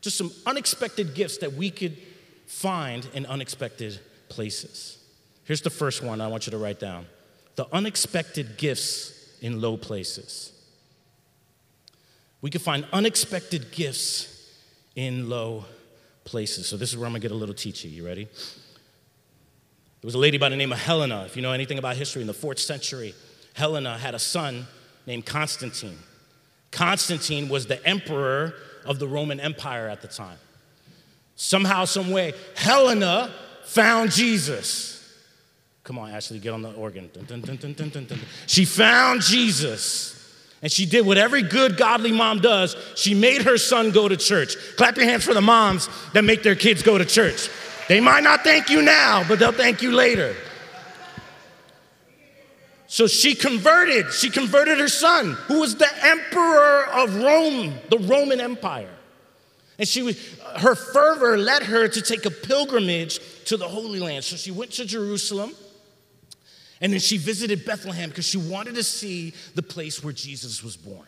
just 0.00 0.16
some 0.16 0.30
unexpected 0.46 1.14
gifts 1.14 1.38
that 1.38 1.54
we 1.54 1.70
could 1.70 1.96
find 2.46 3.08
in 3.12 3.26
unexpected 3.26 3.98
places. 4.28 4.98
Here's 5.44 5.62
the 5.62 5.70
first 5.70 6.02
one 6.02 6.20
I 6.20 6.28
want 6.28 6.46
you 6.46 6.52
to 6.52 6.58
write 6.58 6.80
down 6.80 7.06
the 7.56 7.66
unexpected 7.72 8.56
gifts 8.58 9.36
in 9.40 9.60
low 9.60 9.76
places. 9.76 10.52
We 12.42 12.50
could 12.50 12.62
find 12.62 12.86
unexpected 12.92 13.72
gifts 13.72 14.52
in 14.94 15.28
low 15.28 15.64
places. 16.24 16.68
So, 16.68 16.76
this 16.76 16.90
is 16.90 16.96
where 16.96 17.06
I'm 17.06 17.12
gonna 17.12 17.20
get 17.20 17.30
a 17.30 17.34
little 17.34 17.54
teachy. 17.54 17.90
You 17.90 18.04
ready? 18.06 18.28
There 20.06 20.10
was 20.10 20.14
a 20.14 20.18
lady 20.18 20.38
by 20.38 20.50
the 20.50 20.56
name 20.56 20.70
of 20.70 20.78
Helena. 20.78 21.24
If 21.26 21.34
you 21.34 21.42
know 21.42 21.50
anything 21.50 21.78
about 21.78 21.96
history, 21.96 22.20
in 22.20 22.28
the 22.28 22.32
fourth 22.32 22.60
century, 22.60 23.12
Helena 23.54 23.98
had 23.98 24.14
a 24.14 24.20
son 24.20 24.68
named 25.04 25.26
Constantine. 25.26 25.98
Constantine 26.70 27.48
was 27.48 27.66
the 27.66 27.84
emperor 27.84 28.54
of 28.84 29.00
the 29.00 29.08
Roman 29.08 29.40
Empire 29.40 29.88
at 29.88 30.02
the 30.02 30.06
time. 30.06 30.38
Somehow, 31.34 31.86
some 31.86 32.12
way, 32.12 32.34
Helena 32.54 33.34
found 33.64 34.12
Jesus. 34.12 35.12
Come 35.82 35.98
on, 35.98 36.12
Ashley, 36.12 36.38
get 36.38 36.54
on 36.54 36.62
the 36.62 36.70
organ. 36.74 37.10
Dun, 37.26 37.40
dun, 37.40 37.72
dun, 37.72 38.20
she 38.46 38.64
found 38.64 39.22
Jesus. 39.22 40.12
And 40.62 40.70
she 40.70 40.86
did 40.86 41.04
what 41.04 41.18
every 41.18 41.42
good 41.42 41.76
godly 41.76 42.12
mom 42.12 42.38
does. 42.38 42.76
She 42.94 43.12
made 43.12 43.42
her 43.42 43.58
son 43.58 43.90
go 43.90 44.08
to 44.08 44.16
church. 44.16 44.54
Clap 44.76 44.96
your 44.96 45.06
hands 45.06 45.24
for 45.24 45.34
the 45.34 45.40
moms 45.40 45.88
that 46.12 46.22
make 46.22 46.44
their 46.44 46.54
kids 46.54 46.82
go 46.84 46.96
to 46.96 47.04
church. 47.04 47.50
They 47.88 48.00
might 48.00 48.22
not 48.22 48.42
thank 48.42 48.68
you 48.68 48.82
now, 48.82 49.24
but 49.28 49.38
they'll 49.38 49.52
thank 49.52 49.82
you 49.82 49.92
later. 49.92 50.34
So 52.88 53.06
she 53.06 53.34
converted. 53.34 54.12
She 54.12 54.30
converted 54.30 54.78
her 54.78 54.88
son, 54.88 55.32
who 55.46 55.60
was 55.60 55.76
the 55.76 55.88
emperor 56.02 56.86
of 56.86 57.16
Rome, 57.16 57.74
the 57.90 57.98
Roman 57.98 58.40
Empire. 58.40 58.94
And 59.78 59.86
she 59.86 60.02
was, 60.02 60.18
her 60.58 60.74
fervor 60.74 61.36
led 61.36 61.64
her 61.64 61.86
to 61.88 62.00
take 62.00 62.24
a 62.24 62.30
pilgrimage 62.30 63.20
to 63.46 63.56
the 63.56 63.68
Holy 63.68 64.00
Land. 64.00 64.24
So 64.24 64.36
she 64.36 64.50
went 64.50 64.72
to 64.72 64.86
Jerusalem 64.86 65.52
and 66.80 66.92
then 66.92 67.00
she 67.00 67.18
visited 67.18 67.64
Bethlehem 67.64 68.08
because 68.08 68.26
she 68.26 68.38
wanted 68.38 68.74
to 68.76 68.82
see 68.82 69.34
the 69.54 69.62
place 69.62 70.02
where 70.02 70.12
Jesus 70.12 70.62
was 70.62 70.76
born. 70.76 71.06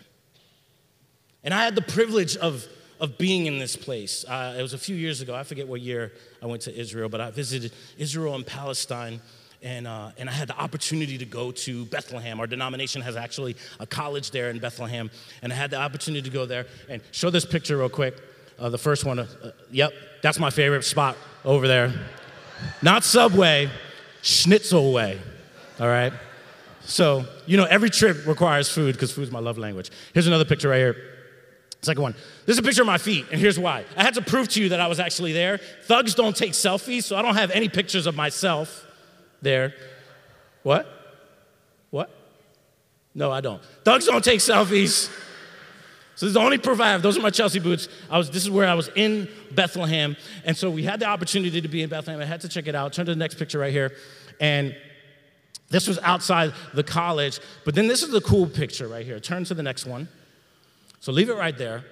And 1.44 1.54
I 1.54 1.64
had 1.64 1.74
the 1.74 1.82
privilege 1.82 2.36
of, 2.36 2.66
of 3.00 3.18
being 3.18 3.46
in 3.46 3.58
this 3.58 3.76
place. 3.76 4.24
Uh, 4.26 4.56
it 4.58 4.62
was 4.62 4.74
a 4.74 4.78
few 4.78 4.96
years 4.96 5.20
ago. 5.20 5.34
I 5.34 5.42
forget 5.42 5.66
what 5.68 5.80
year 5.80 6.12
I 6.42 6.46
went 6.46 6.62
to 6.62 6.76
Israel, 6.76 7.08
but 7.08 7.20
I 7.20 7.30
visited 7.30 7.72
Israel 7.96 8.34
and 8.34 8.46
Palestine 8.46 9.20
and, 9.62 9.86
uh, 9.86 10.10
and 10.16 10.28
I 10.28 10.32
had 10.32 10.48
the 10.48 10.58
opportunity 10.58 11.18
to 11.18 11.24
go 11.24 11.50
to 11.50 11.84
Bethlehem. 11.86 12.40
Our 12.40 12.46
denomination 12.46 13.02
has 13.02 13.16
actually 13.16 13.56
a 13.80 13.86
college 13.86 14.30
there 14.30 14.50
in 14.50 14.58
Bethlehem, 14.58 15.10
and 15.42 15.52
I 15.52 15.56
had 15.56 15.70
the 15.70 15.78
opportunity 15.78 16.22
to 16.22 16.30
go 16.30 16.46
there 16.46 16.66
and 16.88 17.02
show 17.10 17.30
this 17.30 17.44
picture 17.44 17.76
real 17.76 17.88
quick. 17.88 18.16
Uh, 18.58 18.68
the 18.68 18.78
first 18.78 19.04
one, 19.04 19.18
uh, 19.18 19.26
yep, 19.70 19.92
that's 20.22 20.38
my 20.38 20.50
favorite 20.50 20.84
spot 20.84 21.16
over 21.44 21.66
there. 21.66 21.92
Not 22.82 23.04
Subway, 23.04 23.70
Schnitzel 24.22 24.92
Way, 24.92 25.20
all 25.80 25.88
right? 25.88 26.12
So, 26.82 27.24
you 27.46 27.56
know, 27.56 27.64
every 27.64 27.90
trip 27.90 28.26
requires 28.26 28.68
food 28.68 28.94
because 28.94 29.12
food's 29.12 29.30
my 29.30 29.38
love 29.40 29.58
language. 29.58 29.90
Here's 30.14 30.26
another 30.26 30.44
picture 30.44 30.68
right 30.68 30.78
here. 30.78 30.96
Second 31.80 32.02
one. 32.02 32.14
This 32.44 32.54
is 32.54 32.58
a 32.58 32.62
picture 32.62 32.82
of 32.82 32.86
my 32.86 32.98
feet, 32.98 33.26
and 33.30 33.40
here's 33.40 33.58
why. 33.58 33.84
I 33.96 34.02
had 34.02 34.14
to 34.14 34.22
prove 34.22 34.48
to 34.48 34.62
you 34.62 34.70
that 34.70 34.80
I 34.80 34.88
was 34.88 34.98
actually 34.98 35.32
there. 35.32 35.58
Thugs 35.84 36.14
don't 36.14 36.36
take 36.36 36.52
selfies, 36.52 37.04
so 37.04 37.16
I 37.16 37.22
don't 37.22 37.36
have 37.36 37.50
any 37.52 37.68
pictures 37.68 38.06
of 38.06 38.16
myself 38.16 38.84
there. 39.42 39.74
What? 40.64 40.86
What? 41.90 42.10
No, 43.14 43.30
I 43.30 43.40
don't. 43.40 43.62
Thugs 43.84 44.06
don't 44.06 44.24
take 44.24 44.40
selfies. 44.40 45.08
So 46.16 46.26
this 46.26 46.30
is 46.30 46.34
the 46.34 46.40
only 46.40 46.58
proof 46.58 46.80
I 46.80 46.88
have. 46.88 47.00
Those 47.00 47.16
are 47.16 47.20
my 47.20 47.30
Chelsea 47.30 47.60
boots. 47.60 47.88
I 48.10 48.18
was, 48.18 48.28
this 48.28 48.42
is 48.42 48.50
where 48.50 48.66
I 48.66 48.74
was 48.74 48.90
in 48.96 49.28
Bethlehem. 49.52 50.16
And 50.44 50.56
so 50.56 50.68
we 50.68 50.82
had 50.82 50.98
the 50.98 51.06
opportunity 51.06 51.60
to 51.60 51.68
be 51.68 51.80
in 51.80 51.88
Bethlehem. 51.88 52.20
I 52.20 52.24
had 52.24 52.40
to 52.40 52.48
check 52.48 52.66
it 52.66 52.74
out. 52.74 52.92
Turn 52.92 53.06
to 53.06 53.12
the 53.12 53.18
next 53.18 53.36
picture 53.36 53.60
right 53.60 53.72
here. 53.72 53.92
And 54.40 54.76
this 55.70 55.86
was 55.86 56.00
outside 56.00 56.54
the 56.74 56.82
college. 56.82 57.38
But 57.64 57.76
then 57.76 57.86
this 57.86 58.02
is 58.02 58.10
the 58.10 58.20
cool 58.20 58.48
picture 58.48 58.88
right 58.88 59.06
here. 59.06 59.20
Turn 59.20 59.44
to 59.44 59.54
the 59.54 59.62
next 59.62 59.86
one. 59.86 60.08
So 61.00 61.12
leave 61.12 61.28
it 61.28 61.36
right 61.36 61.56
there. 61.56 61.84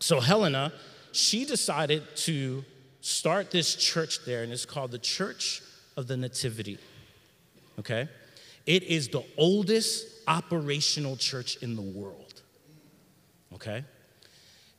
So 0.00 0.20
Helena, 0.20 0.72
she 1.12 1.44
decided 1.44 2.02
to 2.16 2.64
start 3.00 3.50
this 3.50 3.74
church 3.74 4.24
there, 4.24 4.42
and 4.42 4.52
it's 4.52 4.64
called 4.64 4.90
the 4.90 4.98
Church 4.98 5.62
of 5.96 6.06
the 6.06 6.16
Nativity. 6.16 6.78
Okay? 7.78 8.08
It 8.66 8.82
is 8.84 9.08
the 9.08 9.24
oldest 9.36 10.06
operational 10.26 11.16
church 11.16 11.56
in 11.62 11.74
the 11.74 11.82
world. 11.82 12.42
Okay? 13.54 13.84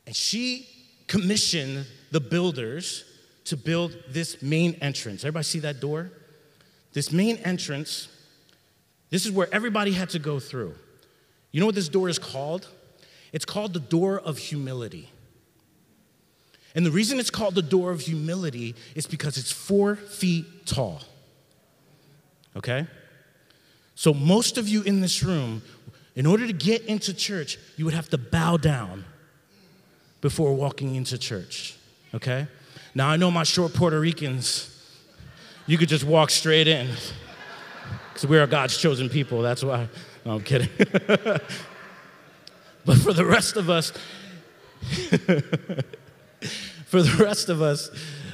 And 0.06 0.16
she 0.16 0.68
commissioned 1.08 1.86
the 2.12 2.20
builders 2.20 3.04
to 3.46 3.58
build 3.58 3.98
this 4.08 4.42
main 4.42 4.76
entrance. 4.76 5.24
Everybody 5.24 5.44
see 5.44 5.60
that 5.60 5.80
door? 5.80 6.12
This 6.94 7.12
main 7.12 7.38
entrance, 7.38 8.08
this 9.10 9.26
is 9.26 9.32
where 9.32 9.48
everybody 9.52 9.92
had 9.92 10.10
to 10.12 10.20
go 10.20 10.40
through. 10.40 10.76
You 11.52 11.60
know 11.60 11.66
what 11.66 11.76
this 11.76 11.90
door 11.90 12.10
is 12.10 12.20
called? 12.20 12.68
It's 13.32 13.46
called 13.46 13.74
the 13.74 13.80
door 13.80 14.20
of 14.20 14.38
humility. 14.38 15.10
And 16.76 16.86
the 16.86 16.92
reason 16.92 17.20
it's 17.20 17.30
called 17.30 17.56
the 17.56 17.62
door 17.62 17.92
of 17.92 18.02
humility 18.02 18.76
is 18.96 19.08
because 19.08 19.38
it's 19.38 19.52
four 19.52 19.96
feet 19.96 20.66
tall. 20.66 21.02
Okay? 22.56 22.88
So, 23.96 24.14
most 24.14 24.58
of 24.58 24.68
you 24.68 24.82
in 24.84 25.02
this 25.02 25.24
room, 25.24 25.62
in 26.16 26.26
order 26.26 26.48
to 26.48 26.54
get 26.54 26.84
into 26.86 27.14
church, 27.14 27.58
you 27.76 27.86
would 27.86 27.94
have 27.94 28.10
to 28.10 28.18
bow 28.18 28.58
down 28.58 29.06
before 30.22 30.54
walking 30.54 30.96
into 30.96 31.18
church. 31.18 31.76
Okay? 32.14 32.48
Now, 32.96 33.10
I 33.10 33.18
know 33.18 33.32
my 33.32 33.44
short 33.44 33.74
Puerto 33.74 34.00
Ricans, 34.00 34.76
you 35.68 35.78
could 35.78 35.90
just 35.90 36.04
walk 36.04 36.30
straight 36.30 36.68
in 36.68 36.88
because 38.14 38.28
we 38.28 38.38
are 38.38 38.48
God's 38.48 38.78
chosen 38.78 39.10
people. 39.10 39.42
That's 39.42 39.64
why. 39.64 39.88
No, 40.26 40.36
I'm 40.36 40.42
kidding. 40.42 40.70
but 42.86 42.98
for 42.98 43.14
the 43.14 43.26
rest 43.26 43.56
of 43.56 43.70
us, 43.70 43.92
for 46.86 47.02
the 47.02 47.18
rest 47.20 47.50
of 47.50 47.62
us, 47.62 47.90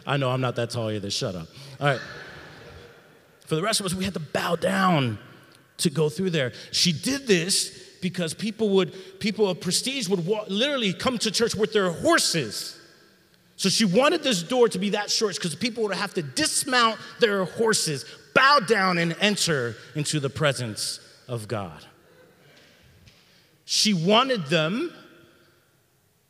I 0.06 0.18
know 0.18 0.30
I'm 0.30 0.42
not 0.42 0.56
that 0.56 0.70
tall 0.70 0.92
either. 0.92 1.10
Shut 1.10 1.36
up. 1.36 1.48
All 1.80 1.88
right. 1.88 2.02
For 3.46 3.56
the 3.56 3.62
rest 3.62 3.80
of 3.80 3.86
us, 3.86 3.94
we 3.94 4.04
had 4.04 4.14
to 4.14 4.20
bow 4.20 4.56
down 4.56 5.20
to 5.78 5.90
go 5.90 6.10
through 6.10 6.32
there. 6.32 6.54
She 6.72 6.92
did 6.94 7.28
this 7.28 7.86
because 8.02 8.34
people 8.34 8.70
would 8.70 9.20
people 9.20 9.50
of 9.50 9.60
prestige 9.62 10.08
would 10.08 10.26
walk, 10.26 10.46
literally 10.48 10.94
come 10.94 11.18
to 11.20 11.32
church 11.32 11.56
with 11.56 11.74
their 11.74 11.92
horses. 11.92 12.80
So 13.58 13.70
she 13.70 13.86
wanted 13.86 14.22
this 14.22 14.44
door 14.44 14.68
to 14.70 14.80
be 14.80 14.92
that 14.92 15.10
short 15.10 15.36
because 15.36 15.56
people 15.56 15.84
would 15.84 15.96
have 15.96 16.14
to 16.16 16.22
dismount 16.22 17.00
their 17.20 17.46
horses, 17.46 18.06
bow 18.34 18.60
down, 18.60 18.98
and 18.98 19.16
enter 19.22 19.76
into 19.96 20.20
the 20.20 20.30
presence 20.30 21.00
of 21.28 21.48
God. 21.48 21.86
She 23.66 23.94
wanted 23.94 24.46
them 24.46 24.94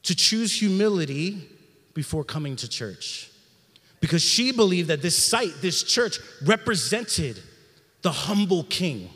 to 0.03 0.15
choose 0.15 0.57
humility 0.57 1.47
before 1.93 2.23
coming 2.23 2.55
to 2.57 2.69
church 2.69 3.29
because 3.99 4.21
she 4.21 4.51
believed 4.51 4.89
that 4.89 5.01
this 5.01 5.17
site, 5.17 5.53
this 5.61 5.83
church, 5.83 6.19
represented 6.45 7.41
the 8.01 8.11
humble 8.11 8.63
king 8.65 9.09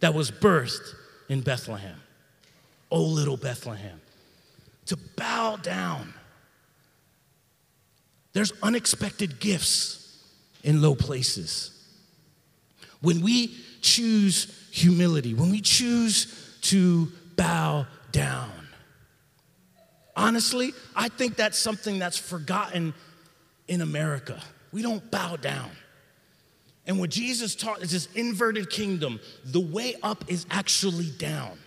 that 0.00 0.14
was 0.14 0.30
birthed 0.30 0.94
in 1.28 1.40
Bethlehem. 1.40 2.00
Oh, 2.90 3.02
little 3.02 3.36
Bethlehem. 3.36 4.00
To 4.86 4.96
bow 5.16 5.56
down. 5.56 6.14
There's 8.32 8.52
unexpected 8.62 9.40
gifts 9.40 10.22
in 10.62 10.80
low 10.80 10.94
places. 10.94 11.72
When 13.00 13.20
we 13.20 13.56
choose 13.80 14.68
humility, 14.70 15.34
when 15.34 15.50
we 15.50 15.60
choose 15.60 16.58
to 16.62 17.10
bow 17.38 17.86
down, 18.12 18.50
honestly, 20.14 20.74
I 20.94 21.08
think 21.08 21.36
that's 21.36 21.58
something 21.58 21.98
that's 21.98 22.18
forgotten 22.18 22.92
in 23.66 23.80
America. 23.80 24.42
We 24.72 24.82
don't 24.82 25.10
bow 25.10 25.36
down. 25.36 25.70
And 26.86 26.98
what 26.98 27.10
Jesus 27.10 27.54
taught 27.54 27.82
is 27.82 27.92
this 27.92 28.08
inverted 28.14 28.70
kingdom. 28.70 29.20
The 29.44 29.60
way 29.60 29.94
up 30.02 30.24
is 30.28 30.46
actually 30.50 31.10
down. 31.10 31.58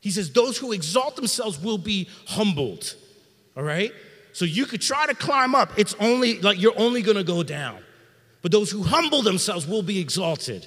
He 0.00 0.10
says, 0.10 0.32
Those 0.32 0.56
who 0.56 0.72
exalt 0.72 1.16
themselves 1.16 1.60
will 1.60 1.78
be 1.78 2.08
humbled. 2.26 2.94
All 3.56 3.62
right? 3.62 3.92
So 4.32 4.44
you 4.44 4.64
could 4.64 4.80
try 4.80 5.06
to 5.06 5.14
climb 5.14 5.54
up, 5.54 5.72
it's 5.76 5.94
only 6.00 6.40
like 6.40 6.60
you're 6.60 6.78
only 6.78 7.02
gonna 7.02 7.24
go 7.24 7.42
down. 7.42 7.78
But 8.42 8.52
those 8.52 8.70
who 8.70 8.82
humble 8.82 9.22
themselves 9.22 9.66
will 9.66 9.82
be 9.82 9.98
exalted. 9.98 10.66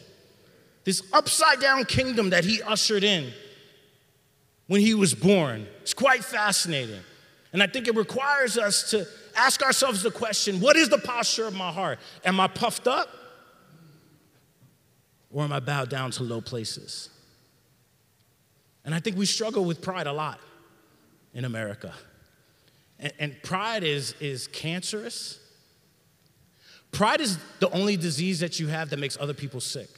This 0.83 1.01
upside 1.13 1.59
down 1.59 1.85
kingdom 1.85 2.31
that 2.31 2.43
he 2.43 2.61
ushered 2.61 3.03
in 3.03 3.31
when 4.67 4.81
he 4.81 4.93
was 4.93 5.13
born. 5.13 5.67
It's 5.81 5.93
quite 5.93 6.23
fascinating. 6.23 6.99
And 7.53 7.61
I 7.61 7.67
think 7.67 7.87
it 7.87 7.95
requires 7.95 8.57
us 8.57 8.89
to 8.91 9.07
ask 9.35 9.61
ourselves 9.63 10.03
the 10.03 10.11
question 10.11 10.59
what 10.59 10.75
is 10.75 10.89
the 10.89 10.97
posture 10.97 11.45
of 11.45 11.53
my 11.53 11.71
heart? 11.71 11.99
Am 12.25 12.39
I 12.39 12.47
puffed 12.47 12.87
up? 12.87 13.09
Or 15.31 15.43
am 15.43 15.51
I 15.51 15.59
bowed 15.59 15.89
down 15.89 16.11
to 16.11 16.23
low 16.23 16.41
places? 16.41 17.09
And 18.85 18.93
I 18.93 18.99
think 18.99 19.17
we 19.17 19.25
struggle 19.25 19.65
with 19.65 19.81
pride 19.81 20.07
a 20.07 20.13
lot 20.13 20.39
in 21.33 21.45
America. 21.45 21.93
And, 22.99 23.13
and 23.19 23.43
pride 23.43 23.83
is, 23.83 24.13
is 24.19 24.47
cancerous. 24.47 25.39
Pride 26.91 27.21
is 27.21 27.37
the 27.59 27.69
only 27.71 27.97
disease 27.97 28.39
that 28.41 28.59
you 28.59 28.67
have 28.67 28.89
that 28.91 28.99
makes 28.99 29.17
other 29.19 29.33
people 29.33 29.59
sick. 29.59 29.89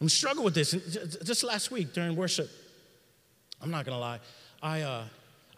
I'm 0.00 0.08
struggling 0.08 0.44
with 0.44 0.54
this. 0.54 0.70
Just 1.24 1.44
last 1.44 1.70
week 1.70 1.92
during 1.92 2.16
worship, 2.16 2.50
I'm 3.60 3.70
not 3.70 3.84
gonna 3.84 3.98
lie, 3.98 4.20
I, 4.62 4.82
uh, 4.82 5.04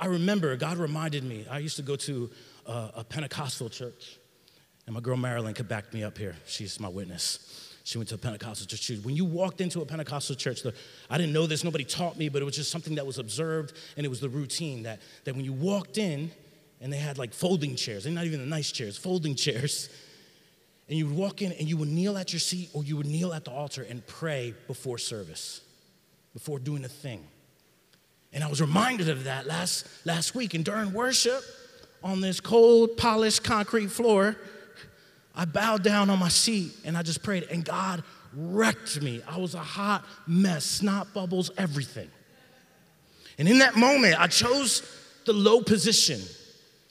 I 0.00 0.06
remember 0.06 0.56
God 0.56 0.78
reminded 0.78 1.22
me, 1.22 1.46
I 1.50 1.58
used 1.58 1.76
to 1.76 1.82
go 1.82 1.96
to 1.96 2.30
a, 2.66 2.90
a 2.96 3.04
Pentecostal 3.04 3.68
church, 3.68 4.18
and 4.86 4.94
my 4.94 5.00
girl 5.00 5.16
Marilyn 5.16 5.54
could 5.54 5.68
back 5.68 5.94
me 5.94 6.02
up 6.02 6.18
here. 6.18 6.34
She's 6.46 6.80
my 6.80 6.88
witness. 6.88 7.68
She 7.84 7.98
went 7.98 8.08
to 8.10 8.14
a 8.14 8.18
Pentecostal 8.18 8.66
church. 8.66 9.04
When 9.04 9.16
you 9.16 9.24
walked 9.24 9.60
into 9.60 9.80
a 9.80 9.86
Pentecostal 9.86 10.36
church, 10.36 10.62
the, 10.62 10.72
I 11.10 11.18
didn't 11.18 11.32
know 11.32 11.46
this, 11.46 11.64
nobody 11.64 11.84
taught 11.84 12.16
me, 12.16 12.28
but 12.28 12.42
it 12.42 12.44
was 12.44 12.54
just 12.54 12.70
something 12.70 12.94
that 12.94 13.06
was 13.06 13.18
observed, 13.18 13.76
and 13.96 14.06
it 14.06 14.08
was 14.08 14.20
the 14.20 14.28
routine 14.28 14.84
that, 14.84 15.00
that 15.24 15.34
when 15.34 15.44
you 15.44 15.52
walked 15.52 15.98
in, 15.98 16.30
and 16.80 16.92
they 16.92 16.96
had 16.96 17.18
like 17.18 17.32
folding 17.32 17.76
chairs, 17.76 18.04
they're 18.04 18.12
not 18.12 18.24
even 18.24 18.40
the 18.40 18.46
nice 18.46 18.72
chairs, 18.72 18.96
folding 18.96 19.34
chairs, 19.36 19.88
and 20.92 20.98
you 20.98 21.06
would 21.06 21.16
walk 21.16 21.40
in 21.40 21.52
and 21.52 21.66
you 21.66 21.78
would 21.78 21.88
kneel 21.88 22.18
at 22.18 22.34
your 22.34 22.40
seat 22.40 22.68
or 22.74 22.84
you 22.84 22.98
would 22.98 23.06
kneel 23.06 23.32
at 23.32 23.46
the 23.46 23.50
altar 23.50 23.82
and 23.88 24.06
pray 24.06 24.52
before 24.66 24.98
service, 24.98 25.62
before 26.34 26.58
doing 26.58 26.84
a 26.84 26.88
thing. 26.88 27.26
And 28.30 28.44
I 28.44 28.46
was 28.46 28.60
reminded 28.60 29.08
of 29.08 29.24
that 29.24 29.46
last, 29.46 29.86
last 30.04 30.34
week. 30.34 30.52
And 30.52 30.62
during 30.62 30.92
worship, 30.92 31.42
on 32.04 32.20
this 32.20 32.40
cold, 32.40 32.98
polished 32.98 33.42
concrete 33.42 33.86
floor, 33.90 34.36
I 35.34 35.46
bowed 35.46 35.82
down 35.82 36.10
on 36.10 36.18
my 36.18 36.28
seat 36.28 36.72
and 36.84 36.94
I 36.94 37.00
just 37.00 37.22
prayed. 37.22 37.44
And 37.44 37.64
God 37.64 38.02
wrecked 38.36 39.00
me. 39.00 39.22
I 39.26 39.38
was 39.38 39.54
a 39.54 39.60
hot 39.60 40.04
mess, 40.26 40.66
snot 40.66 41.14
bubbles, 41.14 41.50
everything. 41.56 42.10
And 43.38 43.48
in 43.48 43.60
that 43.60 43.76
moment, 43.76 44.20
I 44.20 44.26
chose 44.26 44.82
the 45.24 45.32
low 45.32 45.62
position. 45.62 46.20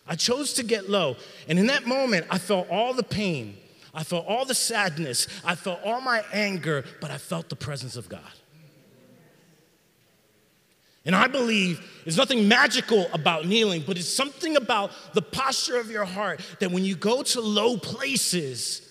I 0.08 0.16
chose 0.16 0.54
to 0.54 0.64
get 0.64 0.90
low. 0.90 1.18
And 1.48 1.60
in 1.60 1.68
that 1.68 1.86
moment, 1.86 2.26
I 2.32 2.40
felt 2.40 2.68
all 2.72 2.96
the 2.96 3.04
pain. 3.04 3.58
I 3.94 4.04
felt 4.04 4.26
all 4.26 4.46
the 4.46 4.56
sadness. 4.56 5.28
I 5.44 5.56
felt 5.56 5.80
all 5.84 6.02
my 6.02 6.24
anger, 6.32 6.86
but 7.02 7.12
I 7.12 7.18
felt 7.18 7.50
the 7.50 7.56
presence 7.56 7.96
of 7.96 8.08
God. 8.08 8.22
And 11.04 11.16
I 11.16 11.28
believe 11.28 11.82
there's 12.04 12.18
nothing 12.18 12.48
magical 12.48 13.08
about 13.12 13.48
kneeling, 13.48 13.84
but 13.86 13.98
it's 13.98 14.08
something 14.08 14.56
about 14.56 14.92
the 15.14 15.22
posture 15.22 15.80
of 15.80 15.90
your 15.90 16.06
heart 16.06 16.42
that 16.60 16.72
when 16.72 16.84
you 16.84 16.96
go 16.96 17.24
to 17.24 17.42
low 17.42 17.78
places, 17.78 18.88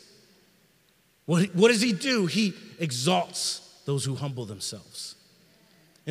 what, 1.27 1.55
what 1.55 1.69
does 1.69 1.81
he 1.81 1.93
do? 1.93 2.27
He 2.27 2.55
exalts 2.81 3.81
those 3.85 4.05
who 4.05 4.17
humble 4.17 4.45
themselves. 4.45 5.15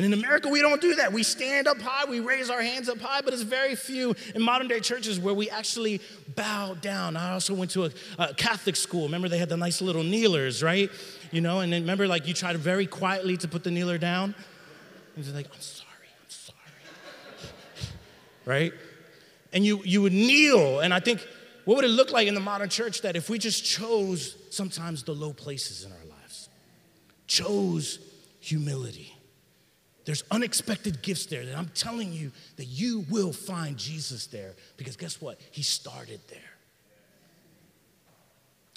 And 0.00 0.14
in 0.14 0.18
America, 0.18 0.48
we 0.48 0.62
don't 0.62 0.80
do 0.80 0.94
that. 0.94 1.12
We 1.12 1.22
stand 1.22 1.68
up 1.68 1.78
high, 1.78 2.08
we 2.08 2.20
raise 2.20 2.48
our 2.48 2.62
hands 2.62 2.88
up 2.88 2.98
high, 3.00 3.20
but 3.20 3.34
it's 3.34 3.42
very 3.42 3.76
few 3.76 4.16
in 4.34 4.40
modern 4.40 4.66
day 4.66 4.80
churches 4.80 5.20
where 5.20 5.34
we 5.34 5.50
actually 5.50 6.00
bow 6.34 6.72
down. 6.72 7.18
I 7.18 7.32
also 7.32 7.52
went 7.52 7.72
to 7.72 7.84
a, 7.84 7.90
a 8.18 8.32
Catholic 8.32 8.76
school. 8.76 9.02
Remember, 9.02 9.28
they 9.28 9.36
had 9.36 9.50
the 9.50 9.58
nice 9.58 9.82
little 9.82 10.02
kneelers, 10.02 10.62
right? 10.62 10.90
You 11.32 11.42
know, 11.42 11.60
and 11.60 11.70
then 11.70 11.82
remember, 11.82 12.08
like, 12.08 12.26
you 12.26 12.32
tried 12.32 12.56
very 12.56 12.86
quietly 12.86 13.36
to 13.36 13.46
put 13.46 13.62
the 13.62 13.70
kneeler 13.70 13.98
down. 13.98 14.34
And 15.16 15.22
they're 15.22 15.34
like, 15.34 15.48
I'm 15.52 15.60
sorry 15.60 15.90
I'm 16.18 16.30
sorry. 16.30 16.56
right? 18.46 18.72
And 19.52 19.66
you, 19.66 19.82
you 19.84 20.00
would 20.00 20.14
kneel. 20.14 20.80
And 20.80 20.94
I 20.94 21.00
think, 21.00 21.20
what 21.66 21.74
would 21.74 21.84
it 21.84 21.88
look 21.88 22.10
like 22.10 22.26
in 22.26 22.32
the 22.32 22.40
modern 22.40 22.70
church 22.70 23.02
that 23.02 23.16
if 23.16 23.28
we 23.28 23.38
just 23.38 23.66
chose 23.66 24.34
sometimes 24.48 25.02
the 25.02 25.12
low 25.12 25.34
places 25.34 25.84
in 25.84 25.92
our 25.92 26.04
lives, 26.08 26.48
chose 27.26 27.98
humility? 28.40 29.14
There's 30.04 30.24
unexpected 30.30 31.02
gifts 31.02 31.26
there 31.26 31.44
that 31.44 31.56
I'm 31.56 31.70
telling 31.74 32.12
you 32.12 32.32
that 32.56 32.64
you 32.64 33.04
will 33.10 33.32
find 33.32 33.76
Jesus 33.76 34.26
there 34.26 34.54
because 34.76 34.96
guess 34.96 35.20
what? 35.20 35.38
He 35.50 35.62
started 35.62 36.20
there. 36.28 36.38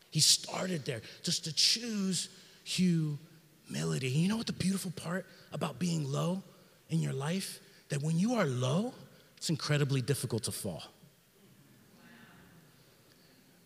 He 0.09 0.19
started 0.19 0.85
there 0.85 1.01
just 1.23 1.45
to 1.45 1.53
choose 1.53 2.29
humility. 2.63 4.09
You 4.09 4.27
know 4.27 4.37
what 4.37 4.47
the 4.47 4.53
beautiful 4.53 4.91
part 4.91 5.25
about 5.51 5.79
being 5.79 6.11
low 6.11 6.43
in 6.89 6.99
your 6.99 7.13
life? 7.13 7.59
That 7.89 8.01
when 8.03 8.19
you 8.19 8.35
are 8.35 8.45
low, 8.45 8.93
it's 9.37 9.49
incredibly 9.49 10.01
difficult 10.01 10.43
to 10.43 10.51
fall. 10.51 10.83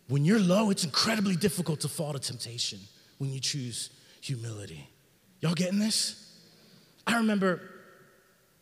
When 0.08 0.24
you're 0.24 0.40
low, 0.40 0.70
it's 0.70 0.84
incredibly 0.84 1.36
difficult 1.36 1.80
to 1.80 1.88
fall 1.88 2.14
to 2.14 2.18
temptation 2.18 2.80
when 3.18 3.30
you 3.30 3.40
choose 3.40 3.90
humility. 4.22 4.88
Y'all 5.40 5.54
getting 5.54 5.78
this? 5.78 6.27
I 7.08 7.16
remember, 7.16 7.62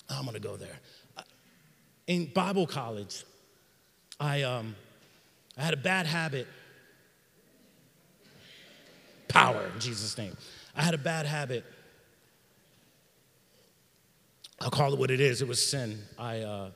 I'm 0.09 0.25
gonna 0.25 0.39
go 0.39 0.57
there. 0.57 0.79
In 2.07 2.27
Bible 2.27 2.67
college, 2.67 3.25
I, 4.21 4.43
um, 4.43 4.77
I 5.59 5.63
had 5.63 5.75
a 5.75 5.79
bad 5.79 6.07
habit. 6.07 6.47
Power 9.27 9.69
in 9.75 9.81
Jesus' 9.81 10.17
name. 10.17 10.37
I 10.77 10.83
had 10.83 10.95
a 10.95 10.99
bad 10.99 11.27
habit. 11.27 11.65
I'll 14.61 14.71
call 14.71 14.93
it 14.93 14.99
what 14.99 15.11
it 15.11 15.21
is. 15.21 15.43
It 15.43 15.49
was 15.49 15.61
sin. 15.61 15.99
I, 16.17 16.41
uh, 16.41 16.71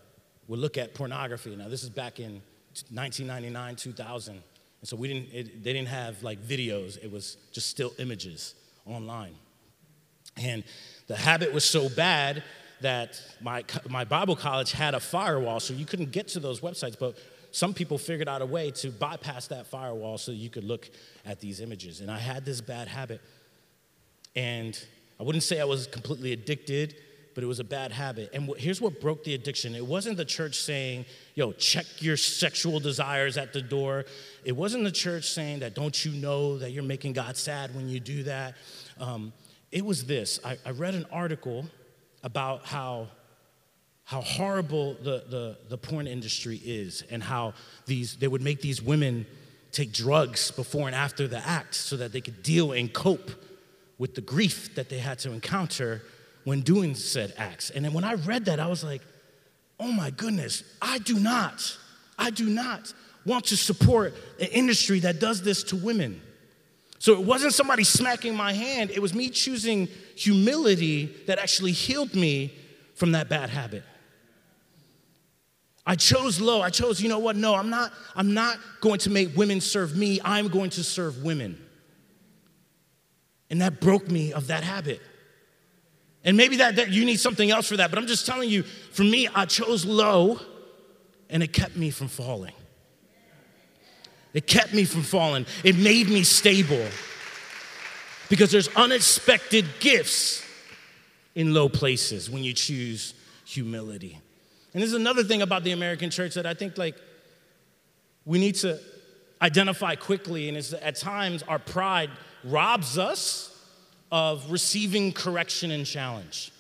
would 0.49 0.59
look 0.59 0.77
at 0.77 0.93
pornography. 0.95 1.55
Now, 1.55 1.69
this 1.69 1.85
is 1.85 1.91
back 1.91 2.19
in 2.19 2.43
1999, 2.91 3.77
2000. 3.77 4.35
And 4.35 4.43
so 4.83 4.97
we 4.97 5.07
didn't, 5.07 5.33
it, 5.33 5.63
they 5.63 5.73
didn't 5.73 5.89
have 5.89 6.21
like 6.25 6.43
videos, 6.43 6.99
it 7.03 7.13
was 7.13 7.37
just 7.53 7.69
still 7.69 7.93
images 7.99 8.57
online. 8.85 9.37
And 10.41 10.65
the 11.07 11.17
habit 11.17 11.53
was 11.53 11.65
so 11.65 11.89
bad 11.89 12.43
that 12.81 13.21
my, 13.43 13.65
my 13.89 14.05
Bible 14.05 14.37
college 14.37 14.73
had 14.73 14.95
a 14.95 15.01
firewall, 15.01 15.61
so 15.61 15.75
you 15.75 15.85
couldn't 15.85 16.13
get 16.13 16.29
to 16.29 16.41
those 16.41 16.61
websites. 16.61 16.99
But 16.99 17.17
some 17.51 17.75
people 17.75 17.99
figured 17.99 18.29
out 18.29 18.43
a 18.43 18.47
way 18.47 18.71
to 18.73 18.91
bypass 18.91 19.49
that 19.49 19.67
firewall 19.67 20.19
so 20.19 20.33
you 20.33 20.49
could 20.49 20.65
look 20.65 20.89
at 21.27 21.41
these 21.41 21.61
images. 21.61 22.01
And 22.01 22.11
I 22.11 22.19
had 22.19 22.45
this 22.45 22.61
bad 22.61 22.89
habit. 22.89 23.21
And 24.35 24.79
I 25.19 25.25
wouldn't 25.25 25.45
say 25.45 25.61
I 25.61 25.65
was 25.65 25.87
completely 25.87 26.33
addicted 26.33 26.95
but 27.35 27.45
it 27.45 27.47
was 27.47 27.61
a 27.61 27.65
bad 27.65 27.93
habit. 27.93 28.31
And 28.33 28.53
here's 28.57 28.81
what 28.81 29.01
broke 29.01 29.25
the 29.25 29.35
addiction 29.35 29.75
it 29.75 29.87
wasn't 29.87 30.17
the 30.17 30.25
church 30.25 30.57
saying, 30.57 31.05
yo, 31.35 31.53
check 31.53 31.87
your 31.99 32.17
sexual 32.17 32.81
desires 32.81 33.37
at 33.37 33.53
the 33.53 33.63
door. 33.63 34.05
It 34.45 34.53
wasn't 34.53 34.85
the 34.85 34.93
church 34.93 35.31
saying 35.31 35.61
that, 35.61 35.75
don't 35.75 36.05
you 36.05 36.13
know 36.13 36.59
that 36.59 36.73
you're 36.73 36.83
making 36.83 37.13
God 37.15 37.37
sad 37.37 37.75
when 37.75 37.89
you 37.89 38.01
do 38.01 38.25
that. 38.25 38.57
Um, 38.99 39.33
it 39.73 39.85
was 39.85 40.07
this 40.07 40.41
I, 40.45 40.59
I 40.65 40.71
read 40.71 40.95
an 40.95 41.07
article 41.13 41.67
about 42.23 42.67
how 42.67 43.09
how 44.05 44.21
horrible 44.23 44.95
the, 44.95 45.23
the, 45.29 45.57
the 45.69 45.79
porn 45.79 46.09
industry 46.09 46.61
is 46.65 47.05
and 47.11 47.23
how 47.23 47.55
these 47.87 48.17
they 48.17 48.27
would 48.27 48.43
make 48.43 48.61
these 48.61 48.83
women 48.83 49.25
take 49.73 49.93
drugs 49.93 50.51
before 50.51 50.87
and 50.87 50.97
after 50.97 51.29
the 51.29 51.39
act 51.47 51.75
so 51.75 51.97
that 51.97 52.13
they 52.13 52.21
could 52.21 52.43
deal 52.43 52.73
and 52.73 52.93
cope 52.93 53.31
with 53.99 54.15
the 54.15 54.21
grief 54.21 54.75
that 54.75 54.89
they 54.89 54.99
had 54.99 55.19
to 55.21 55.31
encounter 55.31 56.03
when 56.45 56.63
doing 56.63 56.95
said 56.95 57.33
acts. 57.37 57.71
And 57.71 57.85
then 57.85 57.93
when 57.93 58.03
I 58.03 58.15
read 58.15 58.47
that, 58.47 58.59
I 58.59 58.67
was 58.67 58.83
like, 58.83 59.03
oh 59.79 59.93
my 59.93 60.11
goodness, 60.11 60.65
I 60.81 60.99
do 60.99 61.19
not, 61.21 61.77
I 62.19 62.31
do 62.31 62.49
not 62.49 62.93
want 63.27 63.45
to 63.47 63.57
support 63.57 64.15
an 64.41 64.49
industry 64.49 65.01
that 65.01 65.21
does 65.21 65.43
this 65.43 65.63
to 65.65 65.77
women. 65.77 66.21
So 67.01 67.15
it 67.15 67.27
wasn't 67.27 67.55
somebody 67.55 67.83
smacking 67.83 68.37
my 68.37 68.53
hand, 68.53 68.91
it 68.91 69.01
was 69.01 69.15
me 69.15 69.31
choosing 69.31 69.89
humility 70.17 71.07
that 71.27 71.39
actually 71.39 71.73
healed 71.73 72.15
me 72.15 72.55
from 72.95 73.13
that 73.13 73.29
bad 73.29 73.49
habit. 73.49 73.83
I 75.87 75.95
chose 75.97 76.41
low. 76.41 76.61
I 76.61 76.69
chose, 76.69 77.01
you 77.01 77.09
know 77.09 77.19
what? 77.19 77.37
No, 77.37 77.55
I'm 77.55 77.71
not 77.71 77.91
I'm 78.15 78.35
not 78.35 78.59
going 78.81 78.99
to 79.01 79.11
make 79.11 79.35
women 79.35 79.63
serve 79.63 79.97
me. 79.97 80.21
I'm 80.23 80.49
going 80.49 80.71
to 80.71 80.85
serve 80.85 81.23
women. 81.25 81.59
And 83.49 83.63
that 83.63 83.81
broke 83.81 84.11
me 84.11 84.35
of 84.35 84.49
that 84.49 84.63
habit. 84.63 85.01
And 86.23 86.37
maybe 86.37 86.57
that, 86.57 86.77
that 86.77 86.91
you 86.91 87.07
need 87.07 87.19
something 87.19 87.51
else 87.51 87.67
for 87.67 87.79
that, 87.79 87.89
but 87.89 87.99
I'm 87.99 88.07
just 88.07 88.27
telling 88.27 88.51
you, 88.51 88.63
for 88.63 89.05
me, 89.05 89.27
I 89.35 89.47
chose 89.47 89.87
low 89.87 90.39
and 91.31 91.43
it 91.43 91.55
kept 91.55 91.77
me 91.77 91.91
from 91.91 92.09
falling. 92.09 92.53
It 94.33 94.47
kept 94.47 94.73
me 94.73 94.85
from 94.85 95.03
falling. 95.03 95.47
It 95.65 95.77
made 95.77 96.09
me 96.09 96.23
stable. 96.23 96.87
Because 98.29 98.53
there's 98.53 98.69
unexpected 98.77 99.65
gifts 99.81 100.45
in 101.35 101.53
low 101.53 101.69
places 101.69 102.31
when 102.31 102.45
you 102.45 102.53
choose 102.53 103.15
humility. 103.45 104.19
And 104.73 104.83
there's 104.83 104.93
another 104.93 105.25
thing 105.25 105.43
about 105.43 105.65
the 105.65 105.73
American 105.73 106.11
church 106.11 106.35
that 106.35 106.47
I 106.47 106.55
think 106.55 106.79
like 106.79 106.95
we 108.25 108.39
need 108.39 108.55
to 108.57 108.79
identify 109.43 109.97
quickly, 109.97 110.49
and 110.49 110.57
is 110.57 110.75
at 110.75 110.97
times 110.97 111.43
our 111.49 111.59
pride 111.59 112.11
robs 112.45 112.99
us 112.99 113.47
of 114.13 114.51
receiving 114.51 115.13
correction 115.13 115.71
and 115.71 115.87
challenge, 115.87 116.53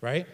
right? 0.00 0.26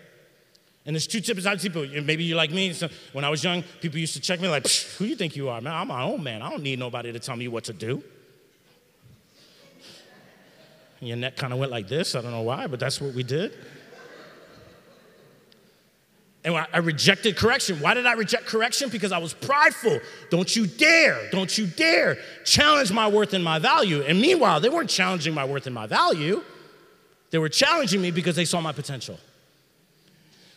And 0.87 0.95
there's 0.95 1.09
two 1.09 1.21
types 1.21 1.63
people. 1.63 1.85
Maybe 2.05 2.23
you're 2.23 2.37
like 2.37 2.53
me. 2.53 2.73
So 2.73 2.89
when 3.13 3.25
I 3.25 3.29
was 3.29 3.43
young, 3.43 3.65
people 3.81 3.99
used 3.99 4.15
to 4.15 4.21
check 4.21 4.41
me 4.41 4.49
like, 4.49 4.67
who 4.69 5.05
do 5.05 5.11
you 5.11 5.17
think 5.17 5.35
you 5.35 5.49
are, 5.49 5.61
man? 5.61 5.75
I'm 5.75 5.89
my 5.89 6.03
own 6.03 6.23
man. 6.23 6.43
I 6.43 6.49
don't 6.49 6.63
need 6.63 6.79
nobody 6.79 7.13
to 7.13 7.19
tell 7.19 7.35
me 7.35 7.49
what 7.49 7.65
to 7.65 7.73
do. 7.73 8.03
And 11.01 11.09
your 11.09 11.17
neck 11.17 11.37
kind 11.37 11.53
of 11.53 11.59
went 11.59 11.73
like 11.73 11.89
this. 11.89 12.15
I 12.15 12.23
don't 12.23 12.31
know 12.31 12.43
why, 12.43 12.69
but 12.69 12.79
that's 12.79 13.01
what 13.01 13.15
we 13.15 13.25
did. 13.25 13.53
And 16.45 16.55
I 16.55 16.79
rejected 16.79 17.37
correction. 17.37 17.81
Why 17.81 17.95
did 17.95 18.07
I 18.07 18.13
reject 18.13 18.47
correction? 18.47 18.89
Because 18.89 19.11
I 19.11 19.19
was 19.19 19.35
prideful. 19.35 19.99
Don't 20.31 20.55
you 20.55 20.69
dare, 20.69 21.29
don't 21.33 21.59
you 21.59 21.67
dare 21.67 22.19
challenge 22.45 22.93
my 22.93 23.09
worth 23.09 23.35
and 23.35 23.43
my 23.43 23.59
value. 23.59 24.03
And 24.03 24.21
meanwhile, 24.21 24.61
they 24.61 24.69
weren't 24.69 24.89
challenging 24.89 25.35
my 25.35 25.45
worth 25.45 25.67
and 25.67 25.75
my 25.75 25.89
value. 25.89 26.45
They 27.33 27.39
were 27.39 27.49
challenging 27.49 28.01
me 28.01 28.13
because 28.13 28.37
they 28.37 28.45
saw 28.45 28.61
my 28.61 28.71
potential. 28.71 29.19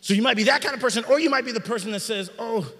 So 0.02 0.14
you 0.14 0.22
might 0.22 0.38
be 0.38 0.44
that 0.44 0.62
kind 0.62 0.74
of 0.74 0.82
person, 0.82 1.04
or 1.06 1.20
you 1.20 1.30
might 1.30 1.46
be 1.46 1.52
the 1.52 1.60
person 1.60 1.92
that 1.92 2.00
says, 2.00 2.32
Oh, 2.40 2.72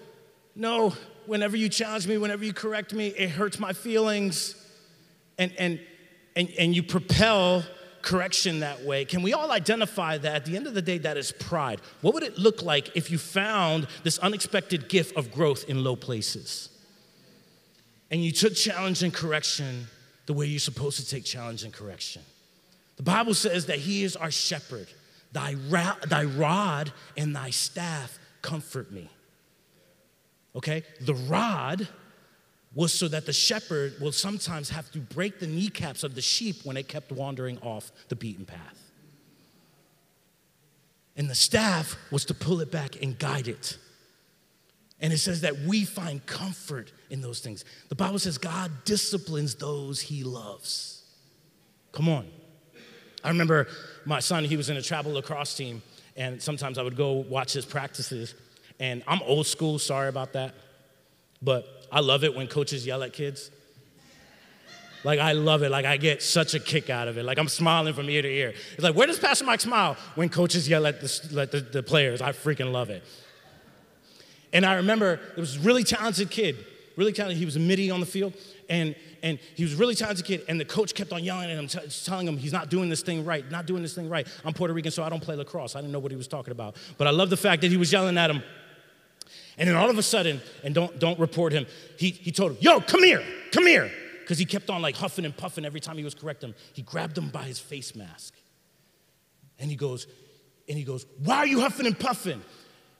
no, 0.54 0.94
whenever 1.26 1.56
you 1.56 1.68
challenge 1.68 2.06
me, 2.06 2.18
whenever 2.18 2.44
you 2.44 2.52
correct 2.52 2.92
me, 2.92 3.08
it 3.08 3.30
hurts 3.30 3.58
my 3.58 3.72
feelings. 3.72 4.54
And, 5.38 5.52
and, 5.58 5.80
and, 6.36 6.50
and 6.58 6.74
you 6.74 6.82
propel 6.82 7.64
correction 8.02 8.60
that 8.60 8.82
way, 8.84 9.04
can 9.04 9.22
we 9.22 9.32
all 9.32 9.50
identify 9.50 10.18
that 10.18 10.34
at 10.34 10.44
the 10.44 10.56
end 10.56 10.66
of 10.66 10.74
the 10.74 10.82
day, 10.82 10.98
that 10.98 11.16
is 11.16 11.32
pride? 11.32 11.80
What 12.00 12.14
would 12.14 12.22
it 12.22 12.38
look 12.38 12.62
like 12.62 12.96
if 12.96 13.10
you 13.10 13.18
found 13.18 13.86
this 14.02 14.18
unexpected 14.18 14.88
gift 14.88 15.16
of 15.16 15.30
growth 15.30 15.64
in 15.68 15.84
low 15.84 15.96
places? 15.96 16.70
And 18.10 18.24
you 18.24 18.32
took 18.32 18.54
challenge 18.54 19.02
and 19.02 19.12
correction 19.12 19.86
the 20.26 20.32
way 20.32 20.46
you're 20.46 20.58
supposed 20.58 20.98
to 20.98 21.06
take 21.06 21.24
challenge 21.24 21.62
and 21.62 21.72
correction. 21.72 22.22
The 22.96 23.02
Bible 23.02 23.34
says 23.34 23.66
that 23.66 23.78
He 23.78 24.02
is 24.02 24.16
our 24.16 24.30
shepherd. 24.30 24.88
Thy, 25.32 25.54
ra- 25.68 25.96
thy 26.06 26.24
rod 26.24 26.92
and 27.16 27.34
thy 27.34 27.50
staff 27.50 28.18
comfort 28.42 28.90
me. 28.90 29.08
Okay? 30.56 30.82
The 31.00 31.14
rod 31.14 31.88
was 32.74 32.92
so 32.92 33.08
that 33.08 33.26
the 33.26 33.32
shepherd 33.32 33.94
will 34.00 34.12
sometimes 34.12 34.70
have 34.70 34.90
to 34.92 34.98
break 34.98 35.40
the 35.40 35.46
kneecaps 35.46 36.04
of 36.04 36.14
the 36.14 36.20
sheep 36.20 36.56
when 36.64 36.76
it 36.76 36.88
kept 36.88 37.10
wandering 37.10 37.58
off 37.58 37.90
the 38.08 38.16
beaten 38.16 38.44
path. 38.44 38.90
And 41.16 41.28
the 41.28 41.34
staff 41.34 41.96
was 42.10 42.24
to 42.26 42.34
pull 42.34 42.60
it 42.60 42.70
back 42.70 43.02
and 43.02 43.18
guide 43.18 43.48
it. 43.48 43.76
And 45.00 45.12
it 45.12 45.18
says 45.18 45.40
that 45.40 45.58
we 45.60 45.84
find 45.84 46.24
comfort 46.26 46.92
in 47.08 47.20
those 47.20 47.40
things. 47.40 47.64
The 47.88 47.94
Bible 47.94 48.18
says 48.18 48.38
God 48.38 48.70
disciplines 48.84 49.54
those 49.54 50.00
he 50.00 50.22
loves. 50.22 51.02
Come 51.92 52.08
on. 52.08 52.28
I 53.24 53.28
remember 53.28 53.66
my 54.04 54.20
son, 54.20 54.44
he 54.44 54.56
was 54.56 54.70
in 54.70 54.76
a 54.76 54.82
travel 54.82 55.12
lacrosse 55.12 55.54
team, 55.54 55.82
and 56.16 56.40
sometimes 56.42 56.78
I 56.78 56.82
would 56.82 56.96
go 56.96 57.12
watch 57.12 57.52
his 57.52 57.64
practices. 57.64 58.34
And 58.78 59.02
I'm 59.06 59.20
old 59.22 59.46
school, 59.46 59.78
sorry 59.78 60.08
about 60.08 60.32
that. 60.32 60.54
But 61.42 61.66
I 61.92 62.00
love 62.00 62.24
it 62.24 62.34
when 62.34 62.46
coaches 62.46 62.86
yell 62.86 63.02
at 63.02 63.12
kids. 63.12 63.50
Like, 65.02 65.18
I 65.18 65.32
love 65.32 65.62
it. 65.62 65.70
Like, 65.70 65.86
I 65.86 65.96
get 65.96 66.22
such 66.22 66.54
a 66.54 66.60
kick 66.60 66.90
out 66.90 67.08
of 67.08 67.16
it. 67.16 67.24
Like, 67.24 67.38
I'm 67.38 67.48
smiling 67.48 67.94
from 67.94 68.10
ear 68.10 68.22
to 68.22 68.28
ear. 68.28 68.54
It's 68.74 68.82
like, 68.82 68.94
where 68.94 69.06
does 69.06 69.18
Pastor 69.18 69.44
Mike 69.44 69.60
smile? 69.60 69.96
When 70.14 70.28
coaches 70.28 70.68
yell 70.68 70.86
at 70.86 71.00
the, 71.00 71.46
the, 71.50 71.60
the 71.60 71.82
players. 71.82 72.20
I 72.20 72.32
freaking 72.32 72.72
love 72.72 72.90
it. 72.90 73.02
And 74.52 74.66
I 74.66 74.74
remember 74.74 75.16
there 75.34 75.40
was 75.40 75.56
a 75.56 75.60
really 75.60 75.84
talented 75.84 76.30
kid, 76.30 76.56
really 76.96 77.12
talented. 77.12 77.38
He 77.38 77.44
was 77.44 77.56
a 77.56 77.60
middie 77.60 77.90
on 77.90 78.00
the 78.00 78.06
field, 78.06 78.34
and, 78.68 78.94
and 79.22 79.38
he 79.54 79.62
was 79.62 79.74
really 79.74 79.94
talented 79.94 80.24
kid. 80.24 80.44
And 80.48 80.58
the 80.58 80.64
coach 80.64 80.94
kept 80.94 81.12
on 81.12 81.22
yelling 81.24 81.50
at 81.50 81.58
him, 81.58 81.66
t- 81.66 81.78
telling 82.04 82.26
him 82.26 82.36
he's 82.36 82.52
not 82.52 82.70
doing 82.70 82.88
this 82.88 83.02
thing 83.02 83.24
right, 83.24 83.48
not 83.50 83.66
doing 83.66 83.82
this 83.82 83.94
thing 83.94 84.08
right. 84.08 84.26
I'm 84.44 84.54
Puerto 84.54 84.72
Rican, 84.72 84.90
so 84.90 85.02
I 85.02 85.08
don't 85.08 85.22
play 85.22 85.36
lacrosse. 85.36 85.76
I 85.76 85.80
didn't 85.80 85.92
know 85.92 85.98
what 85.98 86.10
he 86.10 86.16
was 86.16 86.28
talking 86.28 86.52
about. 86.52 86.76
But 86.98 87.06
I 87.06 87.10
love 87.10 87.30
the 87.30 87.36
fact 87.36 87.62
that 87.62 87.70
he 87.70 87.76
was 87.76 87.92
yelling 87.92 88.18
at 88.18 88.30
him 88.30 88.42
and 89.60 89.68
then 89.68 89.76
all 89.76 89.90
of 89.90 89.98
a 89.98 90.02
sudden, 90.02 90.40
and 90.64 90.74
don't, 90.74 90.98
don't 90.98 91.18
report 91.18 91.52
him, 91.52 91.66
he, 91.98 92.10
he 92.10 92.32
told 92.32 92.52
him, 92.52 92.58
Yo, 92.60 92.80
come 92.80 93.02
here, 93.02 93.22
come 93.52 93.66
here. 93.66 93.92
Because 94.20 94.38
he 94.38 94.46
kept 94.46 94.70
on 94.70 94.80
like 94.80 94.96
huffing 94.96 95.26
and 95.26 95.36
puffing 95.36 95.66
every 95.66 95.80
time 95.80 95.98
he 95.98 96.04
was 96.04 96.14
correcting 96.14 96.50
him. 96.50 96.54
He 96.72 96.80
grabbed 96.80 97.18
him 97.18 97.28
by 97.28 97.42
his 97.42 97.58
face 97.58 97.94
mask. 97.94 98.34
And 99.58 99.68
he 99.68 99.76
goes, 99.76 100.06
and 100.66 100.78
he 100.78 100.84
goes, 100.84 101.04
Why 101.22 101.38
are 101.38 101.46
you 101.46 101.60
huffing 101.60 101.84
and 101.84 101.98
puffing? 101.98 102.40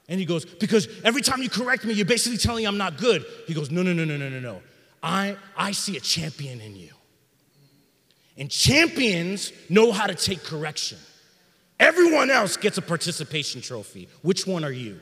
And 0.07 0.19
he 0.19 0.25
goes, 0.25 0.45
Because 0.45 0.87
every 1.03 1.23
time 1.23 1.41
you 1.41 1.49
correct 1.49 1.83
me, 1.83 1.93
you're 1.93 2.05
basically 2.05 2.37
telling 2.37 2.63
me 2.63 2.67
I'm 2.67 2.77
not 2.77 2.97
good. 2.97 3.25
He 3.47 3.55
goes, 3.55 3.71
No, 3.71 3.81
no, 3.81 3.91
no, 3.93 4.05
no, 4.05 4.17
no, 4.17 4.29
no, 4.29 4.39
no. 4.39 4.61
I, 5.03 5.37
I 5.57 5.71
see 5.71 5.97
a 5.97 5.99
champion 5.99 6.61
in 6.61 6.75
you. 6.75 6.91
And 8.37 8.49
champions 8.49 9.51
know 9.69 9.91
how 9.91 10.07
to 10.07 10.15
take 10.15 10.43
correction. 10.43 10.97
Everyone 11.79 12.29
else 12.29 12.57
gets 12.57 12.77
a 12.77 12.81
participation 12.81 13.61
trophy. 13.61 14.07
Which 14.21 14.45
one 14.45 14.63
are 14.63 14.71
you? 14.71 14.99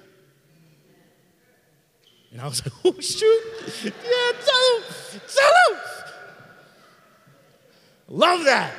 And 2.31 2.41
I 2.41 2.47
was 2.47 2.63
like, 2.65 2.73
oh, 2.85 2.99
shoot. 2.99 3.43
Yeah, 3.83 3.91
tell 4.45 4.77
him. 4.77 4.83
Tell 5.27 5.75
him. 5.75 5.81
Love 8.09 8.45
that. 8.45 8.73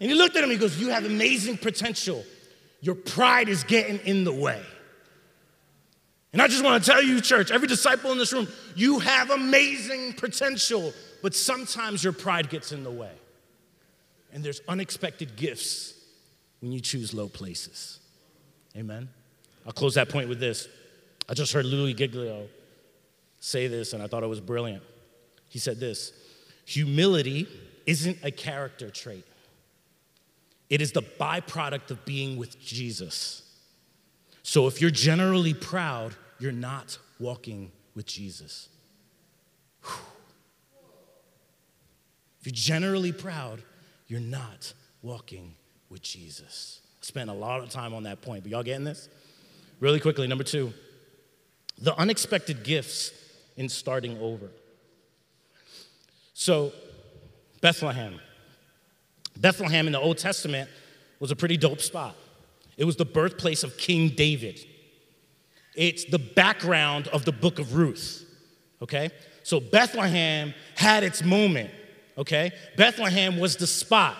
And 0.00 0.10
he 0.10 0.16
looked 0.16 0.36
at 0.36 0.44
him, 0.44 0.50
he 0.50 0.56
goes, 0.56 0.78
You 0.78 0.90
have 0.90 1.04
amazing 1.06 1.58
potential. 1.58 2.24
Your 2.80 2.94
pride 2.94 3.48
is 3.48 3.64
getting 3.64 3.98
in 4.00 4.24
the 4.24 4.32
way. 4.32 4.62
And 6.32 6.42
I 6.42 6.48
just 6.48 6.64
want 6.64 6.82
to 6.82 6.90
tell 6.90 7.02
you, 7.02 7.20
church, 7.20 7.50
every 7.50 7.68
disciple 7.68 8.12
in 8.12 8.18
this 8.18 8.32
room, 8.32 8.48
you 8.74 8.98
have 8.98 9.30
amazing 9.30 10.14
potential, 10.14 10.92
but 11.22 11.34
sometimes 11.34 12.04
your 12.04 12.12
pride 12.12 12.50
gets 12.50 12.72
in 12.72 12.84
the 12.84 12.90
way. 12.90 13.12
And 14.32 14.44
there's 14.44 14.60
unexpected 14.68 15.36
gifts 15.36 15.94
when 16.60 16.72
you 16.72 16.80
choose 16.80 17.14
low 17.14 17.28
places. 17.28 18.00
Amen. 18.76 19.08
I'll 19.66 19.72
close 19.72 19.94
that 19.94 20.08
point 20.08 20.28
with 20.28 20.40
this. 20.40 20.68
I 21.28 21.34
just 21.34 21.52
heard 21.52 21.64
Louis 21.64 21.94
Giglio 21.94 22.48
say 23.40 23.66
this, 23.66 23.92
and 23.92 24.02
I 24.02 24.06
thought 24.06 24.22
it 24.22 24.28
was 24.28 24.40
brilliant. 24.40 24.82
He 25.48 25.58
said 25.58 25.80
this 25.80 26.12
Humility 26.66 27.48
isn't 27.86 28.18
a 28.22 28.30
character 28.30 28.90
trait, 28.90 29.24
it 30.68 30.80
is 30.80 30.92
the 30.92 31.02
byproduct 31.02 31.90
of 31.90 32.04
being 32.04 32.36
with 32.36 32.60
Jesus. 32.60 33.42
So 34.46 34.68
if 34.68 34.80
you're 34.80 34.92
generally 34.92 35.54
proud, 35.54 36.14
you're 36.38 36.52
not 36.52 36.98
walking 37.18 37.72
with 37.96 38.06
Jesus. 38.06 38.68
Whew. 39.82 40.06
If 42.38 42.46
you're 42.46 42.52
generally 42.54 43.10
proud, 43.10 43.64
you're 44.06 44.20
not 44.20 44.72
walking 45.02 45.56
with 45.90 46.00
Jesus. 46.00 46.80
I 47.02 47.04
spent 47.04 47.28
a 47.28 47.32
lot 47.32 47.60
of 47.60 47.70
time 47.70 47.92
on 47.92 48.04
that 48.04 48.22
point, 48.22 48.44
but 48.44 48.52
y'all 48.52 48.62
getting 48.62 48.84
this? 48.84 49.08
Really 49.80 49.98
quickly, 49.98 50.28
number 50.28 50.44
two, 50.44 50.72
the 51.78 51.96
unexpected 51.96 52.62
gifts 52.62 53.10
in 53.56 53.68
starting 53.68 54.16
over. 54.20 54.52
So, 56.34 56.72
Bethlehem. 57.60 58.20
Bethlehem 59.36 59.88
in 59.88 59.92
the 59.92 60.00
Old 60.00 60.18
Testament 60.18 60.70
was 61.18 61.32
a 61.32 61.36
pretty 61.36 61.56
dope 61.56 61.80
spot. 61.80 62.14
It 62.76 62.84
was 62.84 62.96
the 62.96 63.04
birthplace 63.04 63.62
of 63.62 63.76
King 63.76 64.10
David. 64.10 64.60
It's 65.74 66.04
the 66.04 66.18
background 66.18 67.08
of 67.08 67.24
the 67.24 67.32
book 67.32 67.58
of 67.58 67.74
Ruth, 67.74 68.24
okay? 68.82 69.10
So 69.42 69.60
Bethlehem 69.60 70.54
had 70.74 71.04
its 71.04 71.22
moment, 71.22 71.70
okay? 72.18 72.52
Bethlehem 72.76 73.38
was 73.38 73.56
the 73.56 73.66
spot. 73.66 74.16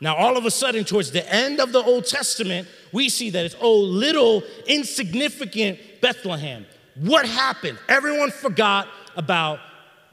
Now, 0.00 0.16
all 0.16 0.36
of 0.36 0.44
a 0.44 0.50
sudden, 0.50 0.84
towards 0.84 1.12
the 1.12 1.32
end 1.32 1.60
of 1.60 1.72
the 1.72 1.82
Old 1.82 2.04
Testament, 2.04 2.68
we 2.92 3.08
see 3.08 3.30
that 3.30 3.44
it's, 3.44 3.56
oh, 3.60 3.78
little, 3.78 4.42
insignificant 4.66 5.78
Bethlehem. 6.00 6.66
What 6.96 7.26
happened? 7.26 7.78
Everyone 7.88 8.30
forgot 8.30 8.88
about 9.16 9.60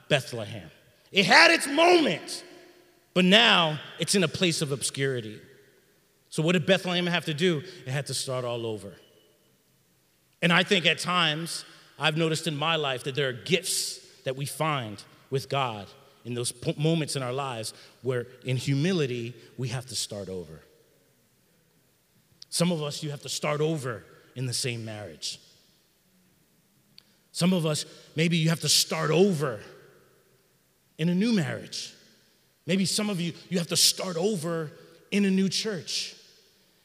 Bethlehem. 0.07 0.69
It 1.11 1.25
had 1.25 1.51
its 1.51 1.67
moment, 1.67 2.43
but 3.13 3.25
now 3.25 3.79
it's 3.99 4.15
in 4.15 4.23
a 4.23 4.27
place 4.27 4.61
of 4.61 4.71
obscurity. 4.71 5.39
So, 6.31 6.41
what 6.41 6.53
did 6.53 6.65
Bethlehem 6.65 7.07
have 7.07 7.25
to 7.25 7.33
do? 7.33 7.61
It 7.85 7.91
had 7.91 8.07
to 8.07 8.13
start 8.13 8.45
all 8.45 8.65
over. 8.65 8.93
And 10.41 10.51
I 10.51 10.63
think 10.63 10.85
at 10.85 10.97
times, 10.97 11.65
I've 11.99 12.15
noticed 12.15 12.47
in 12.47 12.55
my 12.55 12.77
life 12.77 13.03
that 13.03 13.15
there 13.15 13.27
are 13.27 13.33
gifts 13.33 13.99
that 14.23 14.37
we 14.37 14.45
find 14.45 15.03
with 15.29 15.49
God 15.49 15.87
in 16.23 16.33
those 16.33 16.53
moments 16.77 17.17
in 17.17 17.21
our 17.21 17.33
lives 17.33 17.73
where, 18.01 18.27
in 18.45 18.55
humility, 18.55 19.35
we 19.57 19.67
have 19.67 19.85
to 19.87 19.95
start 19.95 20.29
over. 20.29 20.61
Some 22.49 22.71
of 22.71 22.81
us, 22.81 23.03
you 23.03 23.11
have 23.11 23.21
to 23.23 23.29
start 23.29 23.59
over 23.59 24.05
in 24.35 24.45
the 24.45 24.53
same 24.53 24.85
marriage. 24.85 25.37
Some 27.33 27.51
of 27.51 27.65
us, 27.65 27.85
maybe 28.15 28.37
you 28.37 28.47
have 28.47 28.61
to 28.61 28.69
start 28.69 29.11
over 29.11 29.59
in 30.97 31.09
a 31.09 31.15
new 31.15 31.33
marriage. 31.33 31.93
Maybe 32.65 32.85
some 32.85 33.09
of 33.09 33.19
you, 33.19 33.33
you 33.49 33.57
have 33.57 33.67
to 33.67 33.77
start 33.77 34.15
over 34.15 34.71
in 35.11 35.25
a 35.25 35.29
new 35.29 35.49
church. 35.49 36.15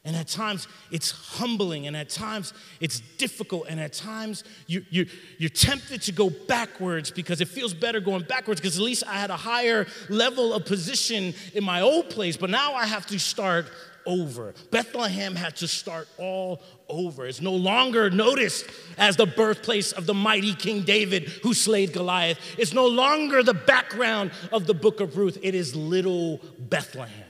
And 0.06 0.14
at 0.14 0.28
times 0.28 0.68
it's 0.92 1.10
humbling, 1.10 1.88
and 1.88 1.96
at 1.96 2.08
times 2.08 2.54
it's 2.80 3.00
difficult, 3.18 3.66
and 3.68 3.80
at 3.80 3.92
times 3.92 4.44
you, 4.68 4.84
you, 4.88 5.06
you're 5.36 5.50
tempted 5.50 6.00
to 6.02 6.12
go 6.12 6.30
backwards 6.30 7.10
because 7.10 7.40
it 7.40 7.48
feels 7.48 7.74
better 7.74 7.98
going 7.98 8.22
backwards 8.22 8.60
because 8.60 8.78
at 8.78 8.84
least 8.84 9.02
I 9.04 9.14
had 9.14 9.30
a 9.30 9.36
higher 9.36 9.88
level 10.08 10.54
of 10.54 10.64
position 10.64 11.34
in 11.54 11.64
my 11.64 11.80
old 11.80 12.08
place, 12.08 12.36
but 12.36 12.50
now 12.50 12.74
I 12.74 12.86
have 12.86 13.04
to 13.06 13.18
start 13.18 13.66
over. 14.06 14.54
Bethlehem 14.70 15.34
had 15.34 15.56
to 15.56 15.66
start 15.66 16.06
all 16.18 16.62
over. 16.88 17.26
It's 17.26 17.40
no 17.40 17.52
longer 17.52 18.08
noticed 18.08 18.66
as 18.96 19.16
the 19.16 19.26
birthplace 19.26 19.90
of 19.90 20.06
the 20.06 20.14
mighty 20.14 20.54
King 20.54 20.82
David 20.82 21.24
who 21.42 21.52
slayed 21.52 21.92
Goliath. 21.92 22.38
It's 22.56 22.72
no 22.72 22.86
longer 22.86 23.42
the 23.42 23.54
background 23.54 24.30
of 24.52 24.68
the 24.68 24.74
book 24.74 25.00
of 25.00 25.16
Ruth. 25.16 25.36
It 25.42 25.56
is 25.56 25.74
little 25.74 26.40
Bethlehem. 26.60 27.25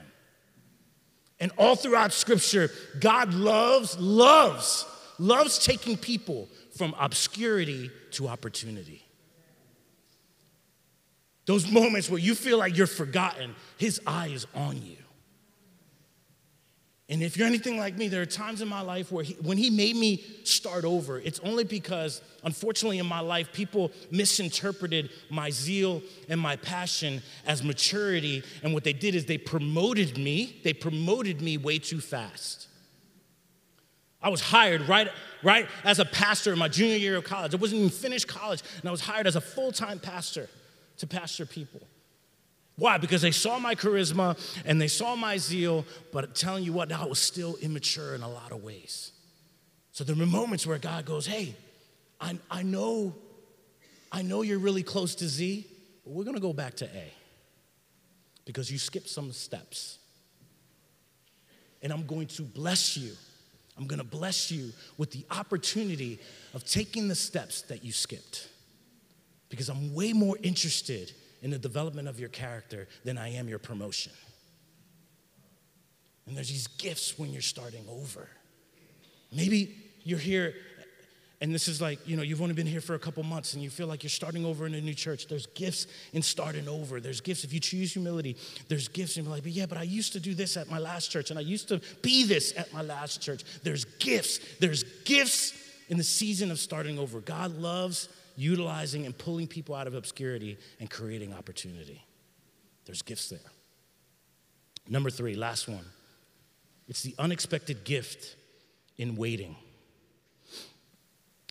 And 1.38 1.52
all 1.58 1.76
throughout 1.76 2.12
scripture, 2.12 2.70
God 2.98 3.34
loves, 3.34 3.98
loves, 3.98 4.86
loves 5.18 5.58
taking 5.64 5.96
people 5.96 6.48
from 6.76 6.94
obscurity 6.98 7.90
to 8.12 8.28
opportunity. 8.28 9.02
Those 11.46 11.70
moments 11.70 12.10
where 12.10 12.18
you 12.18 12.34
feel 12.34 12.58
like 12.58 12.76
you're 12.76 12.86
forgotten, 12.86 13.54
His 13.78 14.00
eye 14.06 14.28
is 14.28 14.46
on 14.54 14.82
you. 14.82 14.96
And 17.08 17.22
if 17.22 17.36
you're 17.36 17.46
anything 17.46 17.78
like 17.78 17.96
me, 17.96 18.08
there 18.08 18.20
are 18.22 18.26
times 18.26 18.60
in 18.60 18.66
my 18.66 18.80
life 18.80 19.12
where 19.12 19.22
he, 19.22 19.34
when 19.34 19.58
he 19.58 19.70
made 19.70 19.94
me 19.94 20.24
start 20.42 20.84
over, 20.84 21.20
it's 21.20 21.38
only 21.40 21.62
because, 21.62 22.20
unfortunately, 22.42 22.98
in 22.98 23.06
my 23.06 23.20
life, 23.20 23.52
people 23.52 23.92
misinterpreted 24.10 25.10
my 25.30 25.50
zeal 25.50 26.02
and 26.28 26.40
my 26.40 26.56
passion 26.56 27.22
as 27.46 27.62
maturity. 27.62 28.42
And 28.64 28.74
what 28.74 28.82
they 28.82 28.92
did 28.92 29.14
is 29.14 29.24
they 29.24 29.38
promoted 29.38 30.18
me, 30.18 30.60
they 30.64 30.72
promoted 30.72 31.40
me 31.40 31.58
way 31.58 31.78
too 31.78 32.00
fast. 32.00 32.66
I 34.20 34.28
was 34.28 34.40
hired 34.40 34.88
right, 34.88 35.08
right 35.44 35.68
as 35.84 36.00
a 36.00 36.04
pastor 36.04 36.52
in 36.52 36.58
my 36.58 36.66
junior 36.66 36.96
year 36.96 37.16
of 37.16 37.22
college. 37.22 37.54
I 37.54 37.58
wasn't 37.58 37.82
even 37.82 37.90
finished 37.90 38.26
college, 38.26 38.62
and 38.80 38.88
I 38.88 38.90
was 38.90 39.00
hired 39.00 39.28
as 39.28 39.36
a 39.36 39.40
full 39.40 39.70
time 39.70 40.00
pastor 40.00 40.48
to 40.96 41.06
pastor 41.06 41.46
people. 41.46 41.82
Why? 42.78 42.98
Because 42.98 43.22
they 43.22 43.30
saw 43.30 43.58
my 43.58 43.74
charisma 43.74 44.38
and 44.64 44.80
they 44.80 44.88
saw 44.88 45.16
my 45.16 45.38
zeal, 45.38 45.84
but 46.12 46.34
telling 46.34 46.62
you 46.62 46.72
what, 46.72 46.92
I 46.92 47.06
was 47.06 47.18
still 47.18 47.56
immature 47.56 48.14
in 48.14 48.22
a 48.22 48.28
lot 48.28 48.52
of 48.52 48.62
ways. 48.62 49.12
So 49.92 50.04
there 50.04 50.14
were 50.14 50.26
moments 50.26 50.66
where 50.66 50.78
God 50.78 51.06
goes, 51.06 51.26
Hey, 51.26 51.54
I, 52.20 52.38
I 52.50 52.62
know, 52.62 53.14
I 54.12 54.22
know 54.22 54.42
you're 54.42 54.58
really 54.58 54.82
close 54.82 55.14
to 55.16 55.28
Z, 55.28 55.66
but 56.04 56.12
we're 56.12 56.24
gonna 56.24 56.38
go 56.38 56.52
back 56.52 56.74
to 56.76 56.84
A 56.84 57.12
because 58.44 58.70
you 58.70 58.78
skipped 58.78 59.08
some 59.08 59.32
steps. 59.32 59.98
And 61.82 61.92
I'm 61.92 62.06
going 62.06 62.26
to 62.28 62.42
bless 62.42 62.96
you. 62.96 63.12
I'm 63.78 63.86
gonna 63.86 64.04
bless 64.04 64.50
you 64.50 64.72
with 64.98 65.12
the 65.12 65.24
opportunity 65.30 66.18
of 66.52 66.64
taking 66.64 67.08
the 67.08 67.14
steps 67.14 67.62
that 67.62 67.82
you 67.82 67.92
skipped 67.92 68.48
because 69.48 69.70
I'm 69.70 69.94
way 69.94 70.12
more 70.12 70.36
interested 70.42 71.12
in 71.42 71.50
the 71.50 71.58
development 71.58 72.08
of 72.08 72.18
your 72.18 72.28
character 72.28 72.88
than 73.04 73.18
I 73.18 73.34
am 73.34 73.48
your 73.48 73.58
promotion. 73.58 74.12
And 76.26 76.36
there's 76.36 76.48
these 76.48 76.66
gifts 76.66 77.18
when 77.18 77.32
you're 77.32 77.42
starting 77.42 77.84
over. 77.88 78.28
Maybe 79.32 79.76
you're 80.02 80.18
here 80.18 80.54
and 81.40 81.54
this 81.54 81.68
is 81.68 81.82
like, 81.82 81.98
you 82.08 82.16
know, 82.16 82.22
you've 82.22 82.40
only 82.40 82.54
been 82.54 82.66
here 82.66 82.80
for 82.80 82.94
a 82.94 82.98
couple 82.98 83.22
months 83.22 83.52
and 83.52 83.62
you 83.62 83.68
feel 83.68 83.86
like 83.86 84.02
you're 84.02 84.10
starting 84.10 84.46
over 84.46 84.66
in 84.66 84.74
a 84.74 84.80
new 84.80 84.94
church. 84.94 85.26
There's 85.26 85.46
gifts 85.46 85.86
in 86.14 86.22
starting 86.22 86.66
over. 86.66 86.98
There's 86.98 87.20
gifts 87.20 87.44
if 87.44 87.52
you 87.52 87.60
choose 87.60 87.92
humility. 87.92 88.36
There's 88.68 88.88
gifts 88.88 89.16
and 89.16 89.26
you're 89.26 89.34
like, 89.34 89.42
but 89.42 89.52
yeah, 89.52 89.66
but 89.66 89.76
I 89.76 89.82
used 89.82 90.14
to 90.14 90.20
do 90.20 90.34
this 90.34 90.56
at 90.56 90.70
my 90.70 90.78
last 90.78 91.10
church 91.10 91.28
and 91.30 91.38
I 91.38 91.42
used 91.42 91.68
to 91.68 91.80
be 92.00 92.24
this 92.24 92.54
at 92.56 92.72
my 92.72 92.80
last 92.80 93.20
church. 93.20 93.44
There's 93.62 93.84
gifts. 93.84 94.40
There's 94.60 94.82
gifts 95.04 95.52
in 95.88 95.98
the 95.98 96.04
season 96.04 96.50
of 96.50 96.58
starting 96.58 96.98
over. 96.98 97.20
God 97.20 97.58
loves 97.58 98.08
utilizing 98.36 99.06
and 99.06 99.16
pulling 99.16 99.46
people 99.46 99.74
out 99.74 99.86
of 99.86 99.94
obscurity 99.94 100.58
and 100.78 100.90
creating 100.90 101.32
opportunity. 101.32 102.04
There's 102.84 103.02
gifts 103.02 103.28
there. 103.30 103.40
Number 104.88 105.10
three, 105.10 105.34
last 105.34 105.68
one. 105.68 105.84
It's 106.88 107.02
the 107.02 107.14
unexpected 107.18 107.84
gift 107.84 108.36
in 108.96 109.16
waiting. 109.16 109.56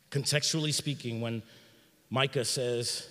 Contextually 0.10 0.74
speaking, 0.74 1.20
when 1.20 1.44
Micah 2.10 2.46
says, 2.46 3.08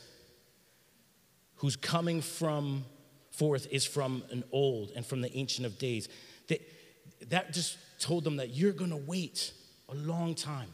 who's 1.57 1.77
coming 1.77 2.23
from 2.23 2.85
forth 3.31 3.67
is 3.71 3.85
from 3.85 4.23
an 4.31 4.45
old 4.53 4.93
and 4.97 5.05
from 5.05 5.21
the 5.21 5.37
ancient 5.37 5.67
of 5.67 5.79
days, 5.79 6.09
that, 6.49 6.61
that 7.29 7.53
just 7.53 7.77
told 7.99 8.25
them 8.25 8.37
that 8.37 8.51
you're 8.51 8.73
gonna 8.73 8.97
wait 8.97 9.53
a 9.91 9.95
long 9.95 10.35
time. 10.35 10.73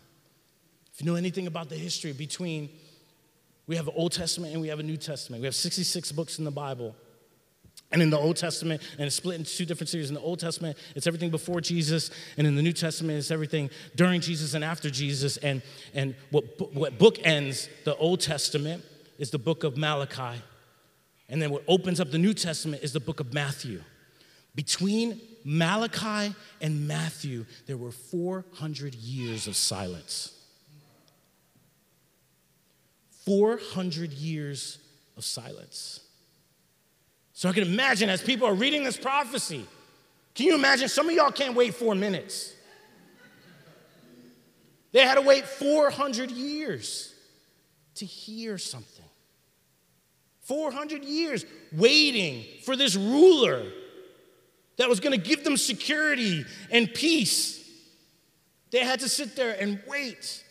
If 0.92 1.00
you 1.00 1.06
know 1.10 1.16
anything 1.16 1.46
about 1.46 1.68
the 1.68 1.76
history 1.76 2.12
between 2.12 2.70
we 3.70 3.76
have 3.76 3.86
an 3.86 3.94
Old 3.96 4.10
Testament 4.10 4.52
and 4.52 4.60
we 4.60 4.66
have 4.66 4.80
a 4.80 4.82
New 4.82 4.96
Testament. 4.96 5.42
We 5.42 5.46
have 5.46 5.54
66 5.54 6.10
books 6.10 6.40
in 6.40 6.44
the 6.44 6.50
Bible. 6.50 6.96
And 7.92 8.02
in 8.02 8.10
the 8.10 8.18
Old 8.18 8.34
Testament, 8.34 8.82
and 8.98 9.06
it's 9.06 9.14
split 9.14 9.38
into 9.38 9.56
two 9.56 9.64
different 9.64 9.88
series. 9.88 10.08
In 10.08 10.14
the 10.14 10.20
Old 10.20 10.40
Testament, 10.40 10.76
it's 10.96 11.06
everything 11.06 11.30
before 11.30 11.60
Jesus, 11.60 12.10
and 12.36 12.48
in 12.48 12.56
the 12.56 12.62
New 12.62 12.72
Testament, 12.72 13.18
it's 13.18 13.30
everything 13.30 13.70
during 13.94 14.20
Jesus 14.20 14.54
and 14.54 14.64
after 14.64 14.90
Jesus. 14.90 15.36
And, 15.36 15.62
and 15.94 16.16
what, 16.32 16.74
what 16.74 16.98
book 16.98 17.20
ends 17.22 17.68
the 17.84 17.94
Old 17.94 18.18
Testament 18.18 18.84
is 19.18 19.30
the 19.30 19.38
book 19.38 19.62
of 19.62 19.76
Malachi. 19.76 20.42
And 21.28 21.40
then 21.40 21.52
what 21.52 21.62
opens 21.68 22.00
up 22.00 22.10
the 22.10 22.18
New 22.18 22.34
Testament 22.34 22.82
is 22.82 22.92
the 22.92 22.98
book 22.98 23.20
of 23.20 23.32
Matthew. 23.32 23.84
Between 24.56 25.20
Malachi 25.44 26.34
and 26.60 26.88
Matthew, 26.88 27.46
there 27.68 27.76
were 27.76 27.92
400 27.92 28.96
years 28.96 29.46
of 29.46 29.54
silence. 29.54 30.39
400 33.24 34.12
years 34.12 34.78
of 35.16 35.24
silence. 35.24 36.00
So 37.32 37.48
I 37.48 37.52
can 37.52 37.62
imagine 37.62 38.08
as 38.10 38.22
people 38.22 38.46
are 38.46 38.54
reading 38.54 38.84
this 38.84 38.96
prophecy, 38.96 39.66
can 40.34 40.46
you 40.46 40.54
imagine? 40.54 40.88
Some 40.88 41.08
of 41.08 41.14
y'all 41.14 41.32
can't 41.32 41.54
wait 41.54 41.74
four 41.74 41.94
minutes. 41.94 42.54
They 44.92 45.00
had 45.00 45.14
to 45.14 45.22
wait 45.22 45.46
400 45.46 46.30
years 46.30 47.14
to 47.96 48.04
hear 48.04 48.58
something. 48.58 49.04
400 50.42 51.04
years 51.04 51.44
waiting 51.72 52.44
for 52.64 52.74
this 52.74 52.96
ruler 52.96 53.62
that 54.78 54.88
was 54.88 54.98
going 54.98 55.12
to 55.12 55.28
give 55.28 55.44
them 55.44 55.56
security 55.56 56.44
and 56.70 56.92
peace. 56.92 57.56
They 58.70 58.80
had 58.80 59.00
to 59.00 59.08
sit 59.08 59.36
there 59.36 59.56
and 59.60 59.80
wait. 59.86 60.44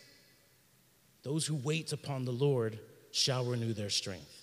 Those 1.22 1.46
who 1.46 1.54
wait 1.54 1.92
upon 1.92 2.24
the 2.24 2.32
Lord 2.32 2.78
shall 3.12 3.44
renew 3.44 3.72
their 3.72 3.90
strength. 3.90 4.42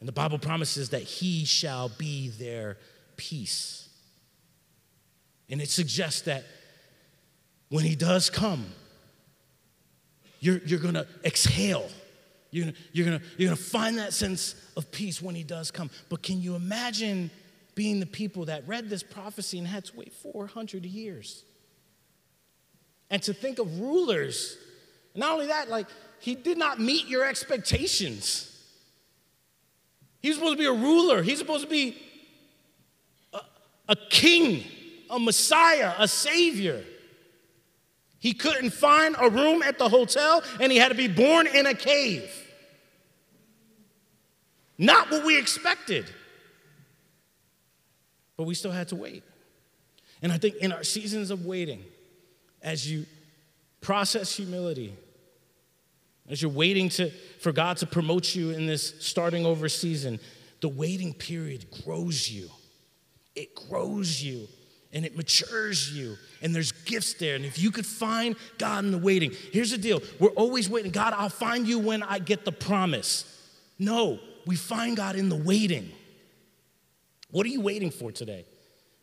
And 0.00 0.08
the 0.08 0.12
Bible 0.12 0.38
promises 0.38 0.90
that 0.90 1.02
He 1.02 1.44
shall 1.44 1.88
be 1.88 2.28
their 2.28 2.76
peace. 3.16 3.88
And 5.50 5.60
it 5.60 5.68
suggests 5.68 6.22
that 6.22 6.44
when 7.68 7.84
he 7.84 7.94
does 7.94 8.30
come, 8.30 8.66
you're, 10.40 10.58
you're 10.58 10.78
gonna 10.78 11.06
exhale. 11.24 11.88
You're 12.50 12.66
gonna, 12.66 12.76
you're, 12.92 13.04
gonna, 13.04 13.20
you're 13.36 13.48
gonna 13.48 13.56
find 13.56 13.98
that 13.98 14.12
sense 14.12 14.54
of 14.76 14.90
peace 14.90 15.20
when 15.20 15.34
he 15.34 15.42
does 15.42 15.70
come. 15.70 15.90
But 16.08 16.22
can 16.22 16.40
you 16.40 16.54
imagine 16.54 17.30
being 17.74 18.00
the 18.00 18.06
people 18.06 18.46
that 18.46 18.66
read 18.66 18.88
this 18.88 19.02
prophecy 19.02 19.58
and 19.58 19.66
had 19.66 19.84
to 19.86 19.96
wait 19.96 20.12
400 20.12 20.84
years? 20.86 21.44
And 23.10 23.22
to 23.22 23.32
think 23.32 23.58
of 23.58 23.80
rulers, 23.80 24.56
not 25.14 25.32
only 25.32 25.46
that, 25.46 25.68
like, 25.68 25.86
he 26.20 26.34
did 26.34 26.58
not 26.58 26.80
meet 26.80 27.06
your 27.06 27.24
expectations. 27.24 28.44
He's 30.20 30.34
supposed 30.34 30.54
to 30.54 30.58
be 30.58 30.66
a 30.66 30.72
ruler, 30.72 31.22
he's 31.22 31.38
supposed 31.38 31.64
to 31.64 31.70
be 31.70 31.96
a, 33.32 33.40
a 33.88 33.96
king, 34.10 34.64
a 35.10 35.18
messiah, 35.18 35.94
a 35.98 36.08
savior. 36.08 36.84
He 38.20 38.32
couldn't 38.32 38.70
find 38.70 39.14
a 39.18 39.30
room 39.30 39.62
at 39.62 39.78
the 39.78 39.88
hotel 39.88 40.42
and 40.60 40.72
he 40.72 40.78
had 40.78 40.88
to 40.88 40.96
be 40.96 41.06
born 41.06 41.46
in 41.46 41.66
a 41.66 41.74
cave. 41.74 42.28
Not 44.76 45.10
what 45.10 45.24
we 45.24 45.38
expected. 45.38 46.06
But 48.36 48.44
we 48.44 48.54
still 48.54 48.72
had 48.72 48.88
to 48.88 48.96
wait. 48.96 49.22
And 50.20 50.32
I 50.32 50.38
think 50.38 50.56
in 50.56 50.72
our 50.72 50.82
seasons 50.82 51.30
of 51.30 51.46
waiting, 51.46 51.84
as 52.60 52.90
you 52.90 53.06
process 53.88 54.36
humility, 54.36 54.92
as 56.28 56.42
you're 56.42 56.50
waiting 56.50 56.90
to, 56.90 57.08
for 57.40 57.52
God 57.52 57.78
to 57.78 57.86
promote 57.86 58.34
you 58.34 58.50
in 58.50 58.66
this 58.66 58.92
starting 59.00 59.46
over 59.46 59.66
season, 59.66 60.20
the 60.60 60.68
waiting 60.68 61.14
period 61.14 61.64
grows 61.82 62.30
you. 62.30 62.50
It 63.34 63.54
grows 63.54 64.22
you 64.22 64.46
and 64.92 65.06
it 65.06 65.16
matures 65.16 65.90
you 65.90 66.16
and 66.42 66.54
there's 66.54 66.70
gifts 66.70 67.14
there. 67.14 67.34
And 67.34 67.46
if 67.46 67.58
you 67.58 67.70
could 67.70 67.86
find 67.86 68.36
god 68.58 68.84
in 68.84 68.90
the 68.90 68.98
waiting 68.98 69.32
here's 69.52 69.70
the 69.70 69.78
deal. 69.78 70.02
We're 70.18 70.28
always 70.30 70.68
waiting. 70.68 70.92
God 70.92 71.14
i'll 71.16 71.30
find 71.30 71.66
you 71.66 71.78
when 71.78 72.02
i 72.02 72.18
get 72.18 72.44
the 72.44 72.52
promise. 72.52 73.24
No 73.78 74.18
we 74.44 74.56
find 74.56 74.98
god 74.98 75.16
in 75.16 75.30
the 75.30 75.36
waiting. 75.36 75.90
What 77.30 77.46
are 77.46 77.50
you 77.50 77.62
waiting 77.62 77.90
for 77.90 78.12
today? 78.12 78.44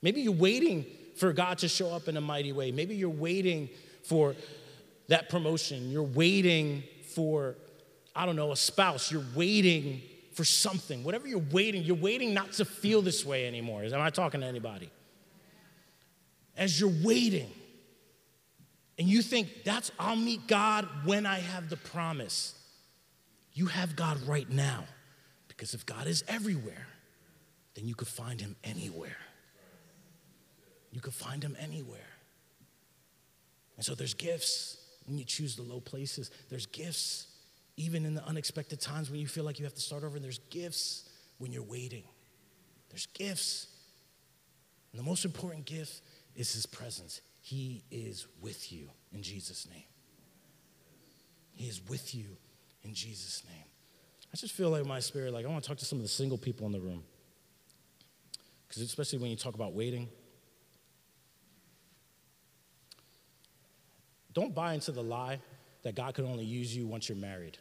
Maybe 0.04 0.22
you're 0.22 0.32
waiting 0.32 0.86
for 1.16 1.34
god 1.34 1.58
to 1.60 1.68
show 1.68 1.90
up 1.90 2.08
in 2.08 2.18
a 2.18 2.22
mighty 2.22 2.52
way. 2.52 2.72
Maybe 2.72 2.96
you're 2.96 3.10
waiting 3.10 3.70
for 4.04 4.36
that 5.08 5.30
promotion 5.30 5.92
you're 5.92 6.04
waiting 6.04 6.84
for 7.14 7.56
i 8.16 8.26
don't 8.26 8.36
know 8.36 8.52
a 8.52 8.58
spouse 8.58 9.12
you're 9.12 9.26
waiting 9.36 10.02
for 10.34 10.44
something 10.44 11.04
whatever 11.04 11.28
you're 11.28 11.44
waiting 11.52 11.84
you're 11.84 11.96
waiting 11.96 12.34
not 12.34 12.52
to 12.52 12.66
feel 12.66 13.02
this 13.02 13.26
way 13.26 13.48
anymore 13.48 13.84
am 13.84 14.02
i 14.02 14.10
talking 14.10 14.42
to 14.42 14.48
anybody 14.48 14.90
as 16.58 16.80
you're 16.80 16.94
waiting 17.04 17.50
and 18.98 19.08
you 19.08 19.22
think 19.22 19.64
that's 19.64 19.92
I'll 20.00 20.16
meet 20.16 20.48
God 20.48 20.88
when 21.04 21.26
I 21.26 21.40
have 21.40 21.70
the 21.70 21.78
promise. 21.78 22.56
You 23.54 23.68
have 23.68 23.96
God 23.96 24.22
right 24.28 24.50
now. 24.50 24.86
Because 25.48 25.74
if 25.74 25.86
God 25.86 26.08
is 26.08 26.24
everywhere, 26.28 26.88
then 27.76 27.88
you 27.88 27.96
could 27.96 28.08
find 28.08 28.40
him 28.40 28.56
anywhere. 28.64 29.18
You 30.92 31.02
could 31.02 31.14
find 31.14 31.44
him 31.44 31.56
anywhere. 31.60 32.00
And 33.78 33.86
so 33.86 33.96
there's 33.96 34.14
gifts 34.14 34.78
when 35.06 35.18
you 35.18 35.26
choose 35.26 35.56
the 35.56 35.64
low 35.64 35.80
places. 35.80 36.32
There's 36.50 36.66
gifts 36.66 37.28
even 37.78 38.06
in 38.06 38.16
the 38.16 38.24
unexpected 38.26 38.80
times 38.80 39.10
when 39.10 39.20
you 39.20 39.28
feel 39.28 39.44
like 39.44 39.60
you 39.60 39.66
have 39.66 39.74
to 39.74 39.82
start 39.82 40.04
over. 40.04 40.16
And 40.16 40.24
there's 40.24 40.40
gifts 40.50 41.10
when 41.38 41.52
you're 41.52 41.64
waiting. 41.64 42.04
There's 42.90 43.06
gifts. 43.08 43.68
And 44.92 45.00
the 45.00 45.04
most 45.04 45.26
important 45.26 45.66
gift 45.66 46.02
is 46.36 46.54
his 46.54 46.66
presence. 46.66 47.22
He 47.42 47.84
is 47.92 48.28
with 48.42 48.72
you 48.72 48.90
in 49.14 49.22
Jesus' 49.22 49.68
name. 49.70 49.84
He 51.54 51.68
is 51.68 51.82
with 51.88 52.16
you 52.16 52.38
in 52.84 52.94
Jesus' 52.94 53.44
name. 53.48 53.66
I 54.34 54.38
just 54.38 54.54
feel 54.54 54.70
like 54.70 54.86
my 54.86 55.00
spirit, 55.00 55.34
like 55.34 55.46
I 55.46 55.50
want 55.50 55.64
to 55.64 55.68
talk 55.68 55.78
to 55.78 55.86
some 55.86 56.00
of 56.00 56.04
the 56.04 56.10
single 56.10 56.38
people 56.38 56.66
in 56.66 56.72
the 56.72 56.80
room. 56.80 57.04
Because 58.68 58.82
especially 58.82 59.20
when 59.20 59.30
you 59.30 59.38
talk 59.38 59.56
about 59.56 59.74
waiting, 59.74 60.10
don't 64.36 64.54
buy 64.54 64.74
into 64.74 64.92
the 64.92 65.02
lie 65.02 65.40
that 65.82 65.96
God 65.96 66.14
can 66.14 66.26
only 66.26 66.46
use 66.46 66.76
you 66.76 66.86
once 66.86 67.10
you're 67.10 67.18
married. 67.18 67.58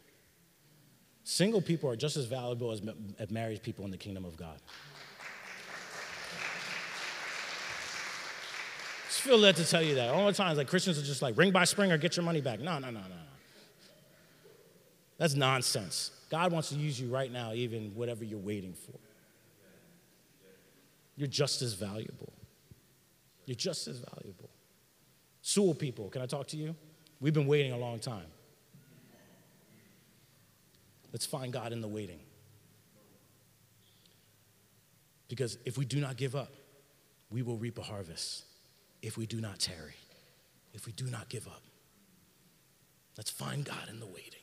Single 1.23 1.63
people 1.63 1.89
are 1.89 1.97
just 1.97 2.19
as 2.19 2.27
valuable 2.27 2.71
as 2.71 3.31
married 3.31 3.63
people 3.63 3.87
in 3.87 3.91
the 3.91 3.97
kingdom 3.97 4.27
of 4.27 4.37
God. 4.37 4.61
Just 9.09 9.21
feel 9.21 9.39
led 9.39 9.57
to 9.57 9.65
tell 9.65 9.81
you 9.81 9.95
that. 9.95 10.11
All 10.11 10.27
the 10.27 10.33
times, 10.33 10.59
like 10.59 10.69
Christians 10.69 10.99
are 10.99 11.03
just 11.03 11.23
like, 11.23 11.39
ring 11.39 11.53
by 11.53 11.65
spring 11.65 11.93
or 11.93 11.97
get 11.97 12.17
your 12.17 12.25
money 12.25 12.43
back. 12.43 12.61
No, 12.61 12.79
no, 12.79 12.91
no, 12.91 13.01
no, 13.01 13.09
no. 13.09 13.15
That's 15.17 15.35
nonsense. 15.35 16.11
God 16.29 16.53
wants 16.53 16.71
to 16.71 16.75
use 16.75 17.01
you 17.01 17.09
right 17.09 17.31
now, 17.31 17.53
even 17.55 17.93
whatever 17.95 18.25
you're 18.25 18.39
waiting 18.39 18.75
for. 18.75 18.99
You're 21.17 21.29
just 21.29 21.63
as 21.63 21.75
valuable. 21.75 22.33
You're 23.47 23.55
just 23.55 23.87
as 23.87 23.99
valuable. 23.99 24.51
Sewell 25.47 25.75
people, 25.75 26.09
can 26.09 26.23
I 26.23 26.27
talk 26.27 26.47
to 26.49 26.57
you? 26.57 26.75
We've 27.21 27.35
been 27.35 27.47
waiting 27.47 27.73
a 27.73 27.77
long 27.77 27.99
time. 27.99 28.25
Let's 31.13 31.27
find 31.27 31.53
God 31.53 31.71
in 31.71 31.83
the 31.83 31.87
waiting. 31.87 32.19
Because 35.29 35.59
if 35.67 35.77
we 35.77 35.85
do 35.85 36.01
not 36.01 36.17
give 36.17 36.35
up, 36.35 36.55
we 37.31 37.43
will 37.43 37.59
reap 37.59 37.77
a 37.77 37.83
harvest 37.83 38.45
if 39.03 39.19
we 39.19 39.27
do 39.27 39.39
not 39.39 39.59
tarry, 39.59 39.97
if 40.73 40.87
we 40.87 40.93
do 40.93 41.05
not 41.05 41.29
give 41.29 41.47
up. 41.47 41.63
Let's 43.19 43.31
find 43.31 43.67
God 43.67 43.91
in 43.91 44.01
the 44.01 44.07
waiting. 44.07 44.41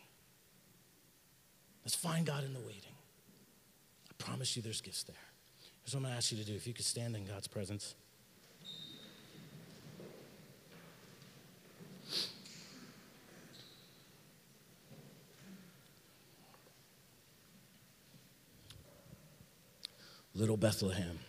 Let's 1.84 1.96
find 1.96 2.28
God 2.28 2.44
in 2.44 2.54
the 2.54 2.60
waiting. 2.60 2.94
I 4.08 4.14
promise 4.20 4.56
you 4.56 4.62
there's 4.62 4.82
gifts 4.82 5.02
there. 5.02 5.16
Here's 5.82 5.96
what 5.96 6.02
I'm 6.02 6.04
going 6.04 6.14
to 6.14 6.18
ask 6.18 6.32
you 6.32 6.38
to 6.38 6.46
do. 6.46 6.54
If 6.54 6.68
you 6.68 6.76
could 6.76 6.86
stand 6.86 7.16
in 7.16 7.26
God's 7.26 7.48
presence. 7.48 7.96
Little 20.34 20.56
Bethlehem. 20.56 21.20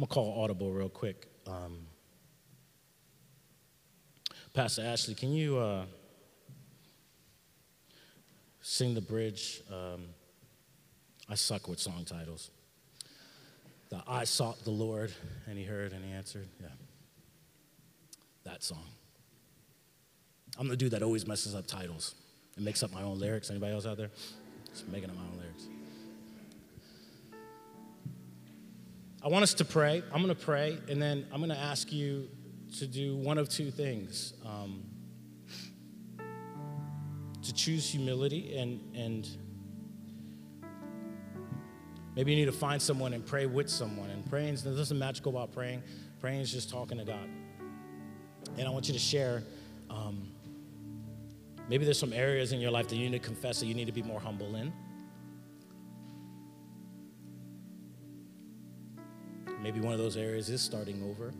I'm 0.00 0.04
gonna 0.06 0.06
call 0.06 0.44
Audible 0.44 0.70
real 0.70 0.88
quick. 0.88 1.26
Um, 1.44 1.78
Pastor 4.54 4.82
Ashley, 4.82 5.16
can 5.16 5.32
you 5.32 5.58
uh, 5.58 5.86
sing 8.60 8.94
the 8.94 9.00
bridge? 9.00 9.62
Um, 9.68 10.04
I 11.28 11.34
suck 11.34 11.66
with 11.66 11.80
song 11.80 12.04
titles. 12.04 12.50
The 13.90 14.02
I 14.06 14.24
sought 14.24 14.64
the 14.64 14.70
Lord 14.70 15.12
and 15.46 15.58
he 15.58 15.64
heard 15.64 15.92
and 15.92 16.04
he 16.04 16.12
answered. 16.12 16.48
Yeah. 16.60 16.68
That 18.44 18.62
song. 18.62 18.84
I'm 20.58 20.68
the 20.68 20.76
dude 20.76 20.90
that 20.90 21.02
always 21.02 21.26
messes 21.26 21.54
up 21.54 21.66
titles 21.66 22.14
and 22.56 22.64
makes 22.64 22.82
up 22.82 22.92
my 22.92 23.02
own 23.02 23.18
lyrics. 23.18 23.50
Anybody 23.50 23.72
else 23.72 23.86
out 23.86 23.96
there? 23.96 24.10
Just 24.70 24.88
making 24.88 25.10
up 25.10 25.16
my 25.16 25.22
own 25.22 25.38
lyrics. 25.38 25.68
I 29.22 29.28
want 29.28 29.42
us 29.42 29.54
to 29.54 29.64
pray. 29.64 30.02
I'm 30.12 30.22
going 30.22 30.34
to 30.34 30.40
pray, 30.40 30.78
and 30.88 31.02
then 31.02 31.26
I'm 31.32 31.38
going 31.40 31.50
to 31.50 31.58
ask 31.58 31.92
you 31.92 32.28
to 32.78 32.86
do 32.86 33.16
one 33.16 33.36
of 33.36 33.48
two 33.48 33.70
things 33.70 34.32
um, 34.44 34.84
to 37.42 37.52
choose 37.52 37.90
humility, 37.90 38.56
and, 38.56 38.80
and 38.94 39.28
maybe 42.18 42.32
you 42.32 42.36
need 42.36 42.46
to 42.46 42.58
find 42.58 42.82
someone 42.82 43.12
and 43.12 43.24
pray 43.24 43.46
with 43.46 43.70
someone. 43.70 44.10
And 44.10 44.28
praying 44.28 44.54
is 44.54 44.64
nothing 44.64 44.98
magical 44.98 45.30
about 45.30 45.52
praying, 45.52 45.84
praying 46.18 46.40
is 46.40 46.50
just 46.50 46.68
talking 46.68 46.98
to 46.98 47.04
God. 47.04 47.28
And 48.58 48.66
I 48.66 48.70
want 48.70 48.88
you 48.88 48.92
to 48.92 48.98
share. 48.98 49.44
Um, 49.88 50.26
maybe 51.68 51.84
there's 51.84 51.98
some 51.98 52.12
areas 52.12 52.50
in 52.50 52.58
your 52.58 52.72
life 52.72 52.88
that 52.88 52.96
you 52.96 53.08
need 53.08 53.22
to 53.22 53.24
confess 53.24 53.60
that 53.60 53.66
you 53.66 53.74
need 53.74 53.86
to 53.86 53.92
be 53.92 54.02
more 54.02 54.18
humble 54.18 54.56
in. 54.56 54.72
Maybe 59.62 59.78
one 59.78 59.92
of 59.92 60.00
those 60.00 60.16
areas 60.16 60.50
is 60.50 60.60
starting 60.60 61.00
over. 61.08 61.32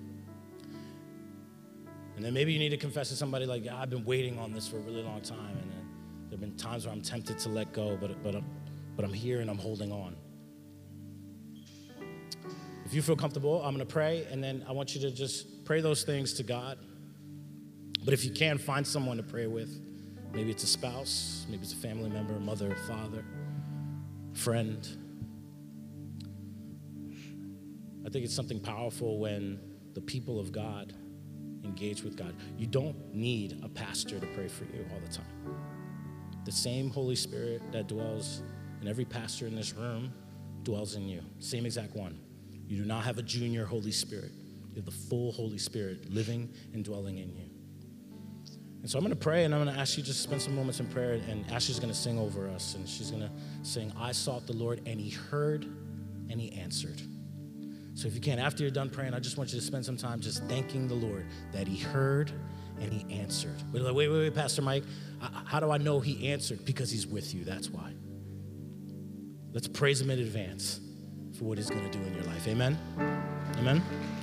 And 2.14 2.24
then 2.24 2.32
maybe 2.32 2.52
you 2.52 2.60
need 2.60 2.68
to 2.68 2.76
confess 2.76 3.08
to 3.08 3.16
somebody 3.16 3.46
like, 3.46 3.66
I've 3.66 3.90
been 3.90 4.04
waiting 4.04 4.38
on 4.38 4.52
this 4.52 4.68
for 4.68 4.76
a 4.76 4.80
really 4.80 5.02
long 5.02 5.22
time. 5.22 5.58
And 5.60 5.72
there 5.72 6.38
have 6.38 6.40
been 6.40 6.56
times 6.56 6.86
where 6.86 6.94
I'm 6.94 7.02
tempted 7.02 7.36
to 7.40 7.48
let 7.48 7.72
go, 7.72 7.98
but, 8.00 8.22
but, 8.22 8.36
I'm, 8.36 8.44
but 8.94 9.04
I'm 9.04 9.12
here 9.12 9.40
and 9.40 9.50
I'm 9.50 9.58
holding 9.58 9.90
on. 9.90 10.14
If 12.88 12.94
you 12.94 13.02
feel 13.02 13.16
comfortable, 13.16 13.62
I'm 13.62 13.74
going 13.74 13.86
to 13.86 13.92
pray, 13.92 14.26
and 14.30 14.42
then 14.42 14.64
I 14.68 14.72
want 14.72 14.94
you 14.94 15.00
to 15.02 15.10
just 15.10 15.64
pray 15.64 15.80
those 15.80 16.02
things 16.02 16.32
to 16.34 16.42
God. 16.42 16.78
But 18.04 18.14
if 18.14 18.24
you 18.24 18.32
can, 18.32 18.58
find 18.58 18.86
someone 18.86 19.18
to 19.18 19.22
pray 19.22 19.46
with 19.46 19.78
Maybe 20.32 20.50
it's 20.50 20.62
a 20.62 20.68
spouse, 20.68 21.46
maybe 21.48 21.62
it's 21.62 21.72
a 21.72 21.76
family 21.76 22.10
member, 22.10 22.38
mother, 22.38 22.74
father, 22.86 23.24
friend. 24.34 24.86
I 28.06 28.10
think 28.10 28.24
it's 28.24 28.34
something 28.34 28.60
powerful 28.60 29.18
when 29.18 29.58
the 29.94 30.00
people 30.00 30.38
of 30.38 30.52
God 30.52 30.92
engage 31.64 32.02
with 32.02 32.16
God. 32.16 32.34
You 32.56 32.66
don't 32.66 32.96
need 33.14 33.60
a 33.64 33.68
pastor 33.68 34.20
to 34.20 34.26
pray 34.28 34.48
for 34.48 34.64
you 34.64 34.86
all 34.92 35.00
the 35.00 35.12
time. 35.12 35.26
The 36.44 36.52
same 36.52 36.90
Holy 36.90 37.16
Spirit 37.16 37.62
that 37.72 37.88
dwells 37.88 38.42
in 38.80 38.88
every 38.88 39.04
pastor 39.04 39.46
in 39.46 39.56
this 39.56 39.72
room 39.74 40.12
dwells 40.62 40.94
in 40.94 41.08
you. 41.08 41.22
Same 41.40 41.66
exact 41.66 41.96
one. 41.96 42.20
You 42.68 42.76
do 42.76 42.84
not 42.84 43.04
have 43.04 43.18
a 43.18 43.22
junior 43.22 43.64
Holy 43.64 43.90
Spirit. 43.90 44.30
You 44.70 44.76
have 44.76 44.84
the 44.84 44.90
full 44.90 45.32
Holy 45.32 45.56
Spirit 45.56 46.12
living 46.12 46.52
and 46.74 46.84
dwelling 46.84 47.16
in 47.16 47.34
you. 47.34 47.48
And 48.82 48.88
so 48.88 48.98
I'm 48.98 49.04
going 49.04 49.16
to 49.16 49.20
pray 49.20 49.44
and 49.44 49.54
I'm 49.54 49.64
going 49.64 49.74
to 49.74 49.80
ask 49.80 49.96
you 49.96 50.04
just 50.04 50.22
spend 50.22 50.40
some 50.40 50.54
moments 50.54 50.78
in 50.78 50.86
prayer. 50.86 51.14
And 51.28 51.50
Ashley's 51.50 51.80
going 51.80 51.92
to 51.92 51.98
sing 51.98 52.18
over 52.18 52.46
us. 52.48 52.74
And 52.74 52.86
she's 52.86 53.10
going 53.10 53.22
to 53.22 53.30
sing, 53.62 53.90
I 53.98 54.12
sought 54.12 54.46
the 54.46 54.52
Lord 54.52 54.82
and 54.86 55.00
he 55.00 55.08
heard 55.08 55.64
and 56.30 56.38
he 56.38 56.52
answered. 56.52 57.00
So 57.94 58.06
if 58.06 58.14
you 58.14 58.20
can, 58.20 58.38
after 58.38 58.62
you're 58.62 58.70
done 58.70 58.90
praying, 58.90 59.14
I 59.14 59.18
just 59.18 59.38
want 59.38 59.52
you 59.52 59.58
to 59.58 59.64
spend 59.64 59.84
some 59.84 59.96
time 59.96 60.20
just 60.20 60.44
thanking 60.44 60.86
the 60.86 60.94
Lord 60.94 61.26
that 61.52 61.66
he 61.66 61.78
heard 61.78 62.30
and 62.78 62.92
he 62.92 63.18
answered. 63.18 63.56
Wait, 63.72 63.82
wait, 63.82 63.94
wait, 63.94 64.08
wait 64.08 64.34
Pastor 64.34 64.62
Mike. 64.62 64.84
How 65.46 65.58
do 65.58 65.70
I 65.70 65.78
know 65.78 66.00
he 66.00 66.28
answered? 66.28 66.64
Because 66.64 66.90
he's 66.90 67.06
with 67.06 67.34
you. 67.34 67.44
That's 67.44 67.70
why. 67.70 67.94
Let's 69.52 69.66
praise 69.66 70.00
him 70.00 70.10
in 70.10 70.20
advance 70.20 70.80
for 71.38 71.44
what 71.44 71.58
he's 71.58 71.70
going 71.70 71.88
to 71.88 71.98
do 71.98 72.04
in 72.04 72.14
your 72.14 72.24
life. 72.24 72.48
Amen. 72.48 72.76
Amen. 73.58 74.17